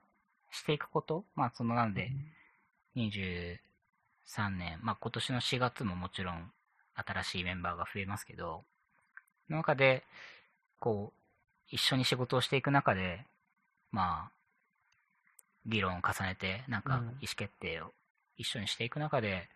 [0.51, 2.13] していくこと、まあそのなんで、
[2.95, 3.57] 23
[4.51, 6.49] 年、まあ今年の4月ももちろん
[6.95, 8.63] 新しいメンバーが増えますけど、
[9.47, 10.05] その中で、
[10.79, 11.19] こう、
[11.67, 13.25] 一緒に仕事をしていく中で、
[13.91, 14.31] まあ、
[15.65, 17.91] 議論を重ねて、なんかうん意思決定を
[18.37, 19.49] 一緒にしていく中で、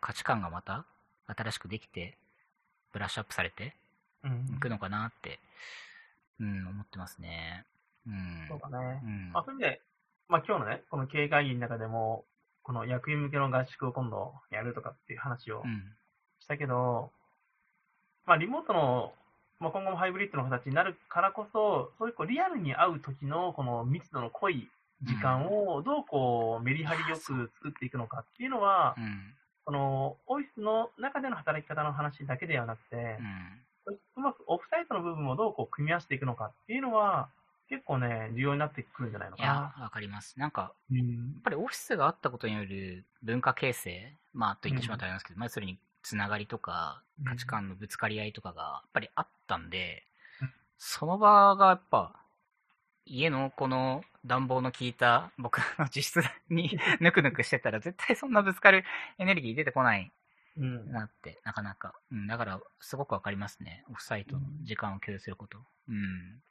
[0.00, 0.84] 価値観がまた
[1.26, 2.16] 新しくできて、
[2.92, 3.74] ブラッシュアップされて
[4.26, 5.38] うんいくのかなって、
[6.40, 7.64] うん、思ってますね。
[8.06, 8.46] うん。
[8.48, 9.00] そうだね。
[9.04, 9.32] うん。
[9.32, 9.80] まあ、そういう意味で、
[10.28, 12.24] まあ今日のね、この経営会議の中でも、
[12.62, 15.94] この役員向けの合宿を今度やるとかっていう話をうん。
[16.40, 17.10] したけど、
[18.26, 19.12] まあリモートの、
[19.60, 24.68] まあ今後もハイブリッドの形になるからこそ、そういうこうリアルに会う時のこの密度の濃い
[25.02, 29.32] 時間をどうこうメリハリよく作っていくのかっていうのはう、ん。
[29.64, 33.18] このオフィスの中での働き方の話だけではなくて
[33.86, 33.94] う、ん。
[33.94, 37.28] うまくオフサイトの部分をどうこう組み合わせていくのかっていうのは、
[37.68, 40.38] 結構ね、重要になってくるんじゃないのかいやな。、わかります。
[40.38, 41.02] なんか、うんや
[41.38, 50.04] っぱりオフィスがあったことによる文化形成、まあ、と言ってしまったらあれなんですけど、まあ、それにつながりとかうん、価値観のぶつかり合いとかが、やっぱりあったんで
[50.40, 52.14] うん、その場がやっぱ、
[53.06, 56.20] 家のこの暖房の効いた僕の自室
[56.50, 58.84] に ぬくぬくしてたら、絶対そんなぶつかる
[59.18, 60.12] エネルギー出てこない
[60.56, 60.90] うん。
[60.90, 61.94] なって、なかなか。
[62.10, 63.84] うん、だから、すごくわかりますね。
[63.90, 65.58] オフサイトの時間を共有すること。
[65.88, 66.42] うん。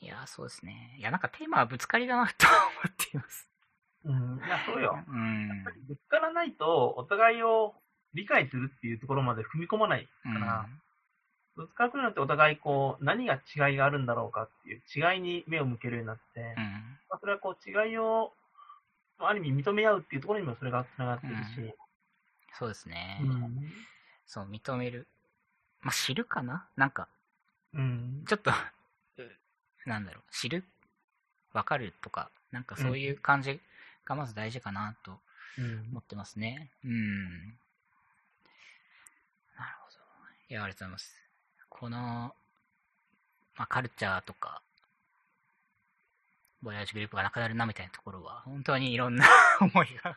[0.00, 0.96] いや、そうですね。
[0.98, 2.56] いや、なんかテーマはぶつかりだなと思
[2.88, 3.48] っています。
[4.04, 4.40] うん。
[4.44, 4.98] いや、そうよ。
[5.06, 5.64] うん。
[5.86, 7.74] ぶつからないと、お互いを
[8.14, 10.66] 理解するっていうところまで踏み込まないうんから、
[11.54, 16.46] ぶつかることによってお互いこう、何が違いがあるんだろうかっていう違いに目を向けるようになって、うん。
[17.08, 18.41] まあ、それはこう、違いを、ま
[19.18, 21.74] あある意味認め合うっていうところにもそれがつながってるし、
[22.58, 23.20] そうですね。
[23.22, 23.72] うん。
[24.26, 25.06] そう、認める。
[25.80, 26.68] まあ、知るかな？
[26.76, 27.08] なんか、
[27.74, 28.24] うん。
[28.26, 28.54] ちょっと、う
[29.88, 30.64] なんだろう、知る？
[31.52, 33.60] わかるとか、なんかそういう感じ
[34.04, 35.20] がまず大事かなと
[35.58, 36.70] うん思ってますね。
[36.84, 37.48] うん。
[37.50, 37.58] なる
[39.80, 39.98] ほど。
[40.48, 41.14] いや、ありがとうございます。
[41.68, 42.34] この、
[43.56, 44.62] まあ、カルチャーとか、
[46.62, 49.26] ボヤージュグループがなくなるなみたいなところは、本当にいろんな
[49.60, 50.16] 思いが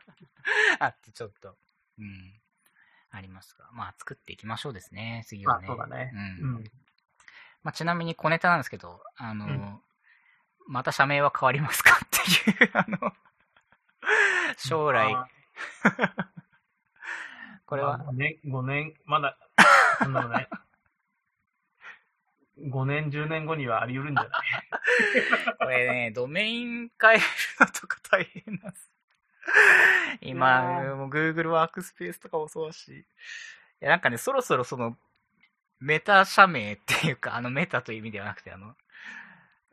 [0.80, 1.58] あって、ちょっと、
[1.98, 2.40] うん、
[3.12, 5.68] ありますが、まあ、作っていきましょうですね、次はね。
[5.68, 6.20] まあそうだねうん。
[6.20, 6.64] うん。
[7.64, 9.82] まあ、ちなみに小ネタなんですけど、あの、うん
[10.68, 13.14] また社名は変わりますかっていう、 あの、
[14.58, 15.30] 将来、まあ
[17.68, 19.38] これは、まあ、5年、5年、まだ、
[20.02, 20.50] なんだろうね。
[22.68, 24.42] 5年、10年後にはあり得るんじゃない？
[25.60, 27.22] これね、ドメイン変える
[27.60, 28.92] のとか大変なんです。
[30.22, 32.90] 今、もう Google ワークスペースとかもそうだし。
[32.92, 33.06] い
[33.80, 34.98] や、なんかね、そろそろその、
[35.80, 38.76] メタ社名っていうか、あのメタという意味ではなくて、あの、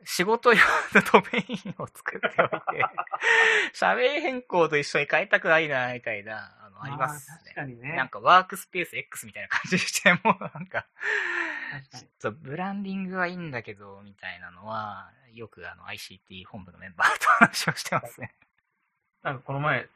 [0.05, 0.59] 仕事用
[0.93, 2.85] のドメインを作っておいて、
[3.73, 7.53] 社名変更と一緒に変えたくないな、みたいな、あの、ありますあー確ね。
[7.55, 7.95] かにね。
[7.95, 10.85] なんかワークスペース X みたいな感じにして、もうなんか、
[11.91, 18.35] ちょにっとブランディングはいいんだけど、みたいなのは、よくあの ICT 本部のメンバーと話をしてますね。
[19.23, 19.87] なんかこの前、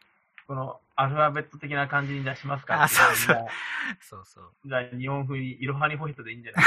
[0.48, 3.48] このアルファベット的な感じに出しますかあそうそうじゃあ
[4.02, 4.52] そうそう。
[4.66, 6.62] じゃあ日本風にイロハニホイットでいいんじゃな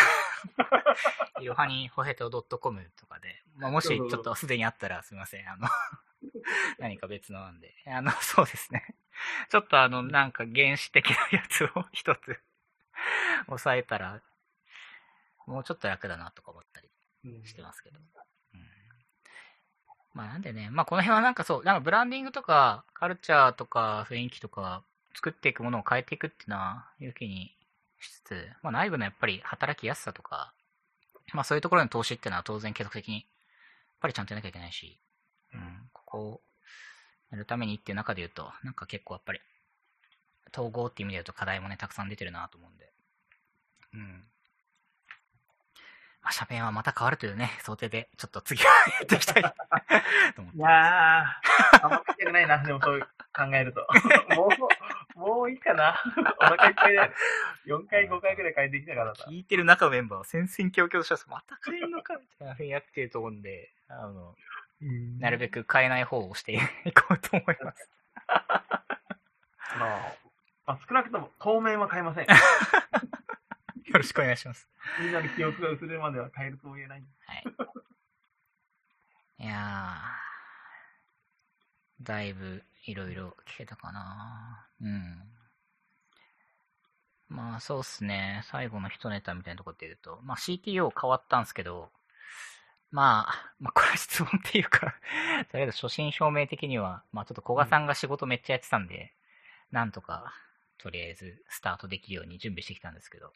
[1.40, 1.44] い？
[1.44, 5.48] いろはにホヘト .com とかで、まあ、もしちょっとすでにあったらすみません。
[5.48, 5.66] あの、
[6.78, 7.74] 何か別のなんで。
[7.86, 8.94] あの、そうですね。
[9.48, 12.38] ちょっとあの、なんか原始的なやつを一つ
[13.46, 14.20] 抑えたら、
[15.46, 16.90] もうちょっと楽だなとか思ったり
[17.24, 17.98] うんしてますけど。
[17.98, 18.04] うん
[20.14, 24.82] まあなんでね、まあこの辺はなんかそう、なんかブランディングとか、カルチャーとか雰囲気とか、
[25.14, 27.54] 作っていくものを変えていくっていうのは、勇気に
[28.00, 30.52] しつつ、まあ内部のやっぱり働きやすさとか、
[31.32, 33.24] まあそういうところの投資っていうのは当然継続的に、やっ
[34.00, 34.98] ぱりちゃんとやらなきゃいけないし、
[35.54, 36.40] うん、ここを
[37.30, 39.40] やるためにっていう中で言うと、なんか結構やっぱり、
[40.52, 42.92] 統合っていう意味で言うと課題もね、たくさん出てるなと思うんで、
[43.94, 44.24] うん。
[46.30, 48.70] まあ、社名はまた変わるというね、想定で、ちょっと次は
[49.00, 49.52] やっていきたいと
[50.42, 50.60] 思ってい。
[50.60, 53.84] やー、あんま書きたくないな、でもそう考えると。
[54.36, 54.48] も
[55.16, 56.00] う、もういいかな。
[56.40, 57.10] お腹いっぱいで、
[57.66, 59.24] 4回、5回くらい変えてきたからさ。
[59.28, 64.36] 聞いてる中のメンバーは戦々恐々としてまた変えんのかみたいなふうにやってると思うんで、あの、
[65.18, 67.90] なるべく変えない方をしていこうと思います。
[68.28, 68.64] あ
[69.78, 69.86] の、
[70.66, 72.26] まあ、少なくとも当面は変えません。
[73.86, 74.68] よろしくお願いします。
[75.00, 77.04] みんなの記憶が薄れるまでは変えるとも言えない。
[77.26, 77.44] はい。
[79.38, 85.22] いやー、だいぶいろいろ聞けたかなうん。
[87.28, 88.42] まあそうっすね。
[88.44, 91.90] 最後の一ネタみたいなところで言うと、まあ CTO 変わったんですけど、
[92.90, 94.94] まあ、まあこれは質問っていうか、
[95.50, 99.14] とりあえず初心表明的には、まあちょっと古賀さんが仕事めっちゃやってたんで、
[99.70, 100.34] なんとか、
[100.78, 103.32] とりあえずスタートできるように準備してきたんですけど、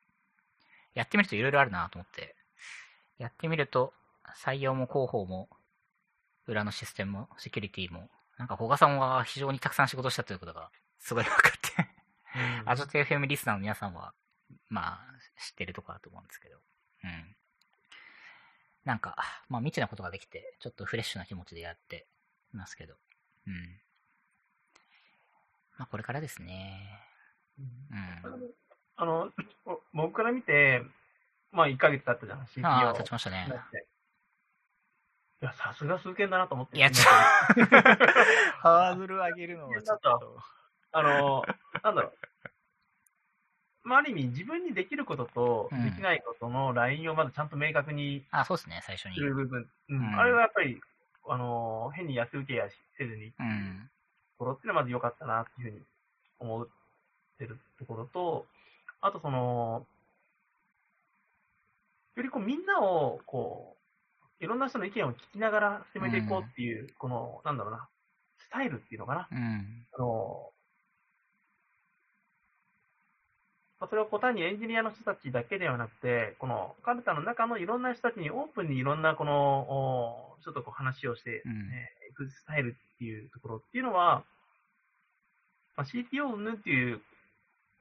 [0.95, 2.35] やってみるといろいろあるなと思って、
[3.19, 3.93] やってみると、
[4.43, 5.49] 採用も広報も、
[6.47, 11.89] 裏のシステムも、セキュリティも、なんか、古賀さんは非常にたくさん仕事したということが、すごい分かって、
[12.65, 14.15] アジョテ FM リスナーの皆さんは、
[14.69, 15.07] まあ、
[15.41, 16.57] 知ってるとこだと思うんですけど、
[17.05, 17.37] うん。
[18.85, 19.17] なんか、
[19.49, 22.07] まあ、未知なことができて、ちょっとフレッシュな気持ちでやって
[22.53, 22.95] いますけど、
[23.47, 23.81] うん。
[25.79, 27.01] まあ、これからですね。
[27.59, 28.55] うん。
[28.97, 29.31] あの、
[29.67, 30.83] お僕から見て、
[31.53, 32.67] まあ1ヶ月経ったじゃん、CTO。
[32.67, 33.49] ああ、経ちましたね。
[35.43, 36.77] いや、さすが数件だなと思って。
[36.77, 37.11] いや、ちょ
[38.61, 40.43] ハードル上げるのはちょっと。
[40.93, 41.45] あの、
[41.83, 42.19] なんだろう。
[43.83, 49.21] まあ、ある意味自分にできることとうんできないことのラインをまずちゃんと明確にあ、そうですね、最初にす。
[49.21, 49.69] る部分。
[49.91, 50.81] うんうんあれはやっぱり、
[51.29, 53.43] あの、変に安請けやせずにう。
[53.43, 53.91] ん
[54.39, 55.85] ところっていうのはまず良かったなっていうふうに
[56.39, 56.69] 思っ
[57.39, 58.47] てるところと、
[59.05, 59.87] あとその、
[62.17, 63.77] よりこうみんなを、こ
[64.41, 67.87] う、いろんな人の意見を聞きながら進めていこうっていう、この、なんだろうな、
[68.39, 69.29] スタイルっていうのかな。
[69.31, 69.87] うん。
[69.93, 70.51] あの、
[73.79, 84.25] まあそれをこう単にエンジニアの人たちだけではなくて、このカルタの中のいろんな人たちにオープンにいろんなこの、お人とこう話をして、うんね、いくスタイルっていうところっていうのは、
[85.77, 87.03] まあ、CTO 云々っていう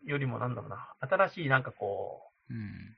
[0.05, 2.97] よりもなんだろうな、新しいなんかこう、うん。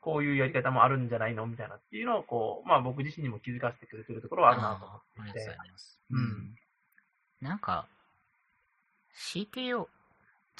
[0.00, 1.46] こういうやり方もあるんじゃないの？
[1.46, 5.72] みたいなっていうのをこう、まあ僕自身にも気づかせてくれてるところはあるなと思っていてりがとうござい。
[5.72, 6.00] ます。
[6.10, 6.54] うん。
[7.40, 7.88] なんか、
[9.14, 9.88] CTO、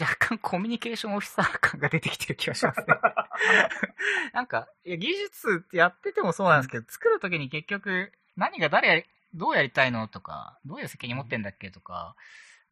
[0.00, 2.86] 若干コミュニケーションオフィサー感が出てきてる気がしますね。
[4.32, 9.04] なんか、いや、技術ってやっててもそうなんですけど、作るときに結局、何が誰やり、
[9.34, 12.16] どうやりたいのとか、どういう責任持ってんだっけとか、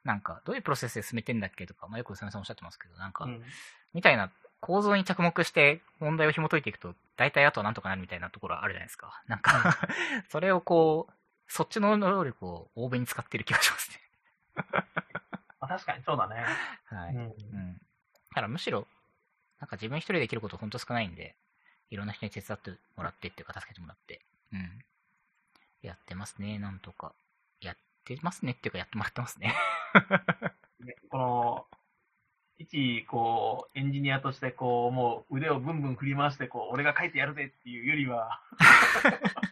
[0.04, 3.42] なんか、どういうプロセスで進めてんだっけとか、まあ、よく宇佐美さんおっしゃってますけど、なんか、うん
[3.94, 4.30] みたいな
[4.60, 9.22] 構造に着目して問題を紐解いていくと、大体あとはなんとかなるみたいなところあるじゃないですか。
[9.26, 9.76] なんか、
[10.30, 11.12] それをこう、
[11.48, 14.00] そっちの能力を多めに使ってる気がしますね。
[15.60, 16.46] ま あ、確かにそうだね。
[16.86, 17.14] はい。
[17.14, 17.74] うんうん。
[17.74, 17.80] だ
[18.34, 18.86] からむしろ、
[19.58, 21.36] なんか自分一人でできることほんと少ないんで、
[21.90, 24.84] いろんな人に手伝ってもらってっていうか、助けてもらって、うん。
[25.82, 27.14] やってますね、なんとか。
[28.10, 29.54] やってますねっていうか、やってもらってますね。
[30.80, 31.66] ね この、
[32.58, 38.40] 一、こう、エンジニアとして、こう、もう腕をブンブン振り回して、こう、俺が書いてやるぜっていうよりは、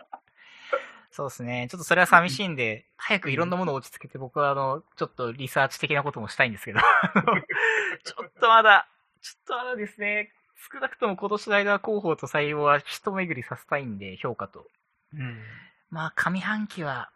[1.11, 1.67] そうですね。
[1.71, 6.81] ちょっとそれは寂しいんで、早くいろんなものを落ち着けて、僕はあの、ちょっとリサーチ的なこともしたいんですけど、
[8.05, 8.89] ちょっとまだ、
[9.21, 10.33] ちょっとまだですね、
[10.73, 14.67] 少なくとも今年の間は広報と採用は一巡りさせたいんで、評価と。
[15.13, 15.43] うん。
[15.91, 17.11] まあ、上半期は、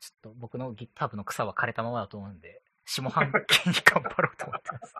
[0.00, 4.94] ちょっと僕の GitHub の草は枯れたままだと思うんで、下半期に頑張ろうと思ってます。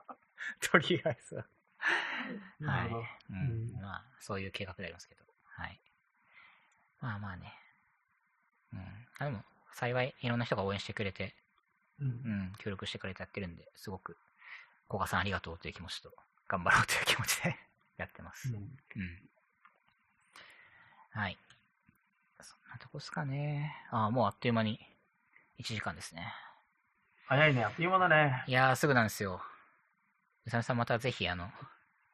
[0.70, 1.46] とりあえずは。
[2.64, 2.88] はい。
[2.88, 3.80] ううんん。
[3.80, 5.24] まあ、そういう計画でありますけど。
[5.44, 5.80] はい。
[7.00, 7.52] まあまあね。
[8.72, 9.06] うん。
[9.18, 11.34] あでも、幸い、いろんな人が応援してくれて、
[12.00, 14.16] うんうん、協力してくれてやってるんで、すごく、
[14.88, 16.12] 古賀さんありがとうという気持ちと、
[16.48, 17.56] 頑張ろうという気持ちで
[17.96, 18.52] やってます。
[18.52, 18.76] うん。
[21.10, 21.38] はい。
[22.40, 23.72] そんなとこですかね。
[23.90, 24.78] ああ、もうあっという間に
[25.60, 26.32] 1時間ですね。
[27.26, 28.44] 早いね、あっという間だね。
[28.46, 29.40] いやー、すぐなんですよ。
[30.46, 31.50] うさみさんまたぜひ、あの、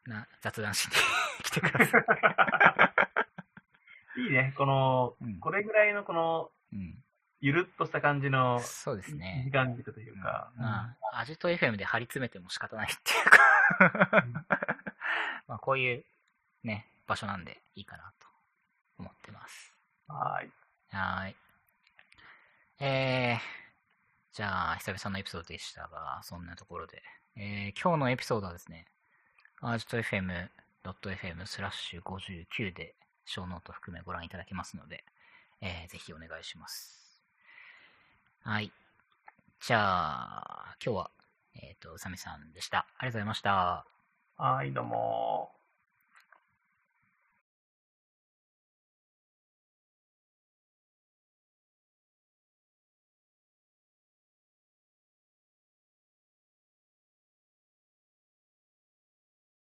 [0.07, 0.93] な、雑談しに
[1.45, 2.05] 来てください。
[4.25, 7.03] いいね、この、うんこれぐらいのこの、うん。
[7.41, 9.51] ゆるっとした感じのそうですね時。
[9.51, 14.33] 間軸というか、まあ、アジト FM で張り詰めても仕方ないっていうかうん
[15.49, 16.05] まあ、こういう
[16.62, 18.29] ね、場所なんでいいかなと
[18.99, 19.72] 思ってます。
[20.12, 20.50] はーい。
[20.90, 21.36] はーい。
[22.80, 27.02] えー、じゃあ、久々のエピソードでしたが、そんなところで。
[27.36, 28.86] えー、今日のエピソードはですね、
[29.61, 32.94] ajito FM.fm スラッシュ59で、
[33.24, 35.04] ショーノート含めご覧いただけますので、
[35.60, 37.22] えー、ぜひお願いします。
[38.42, 38.70] はい。
[39.60, 41.10] じゃあ、今日は、
[41.54, 42.86] えっ、と、うさみさんでした。
[42.98, 43.86] ありがとうございました。
[44.36, 45.61] はーい、どうも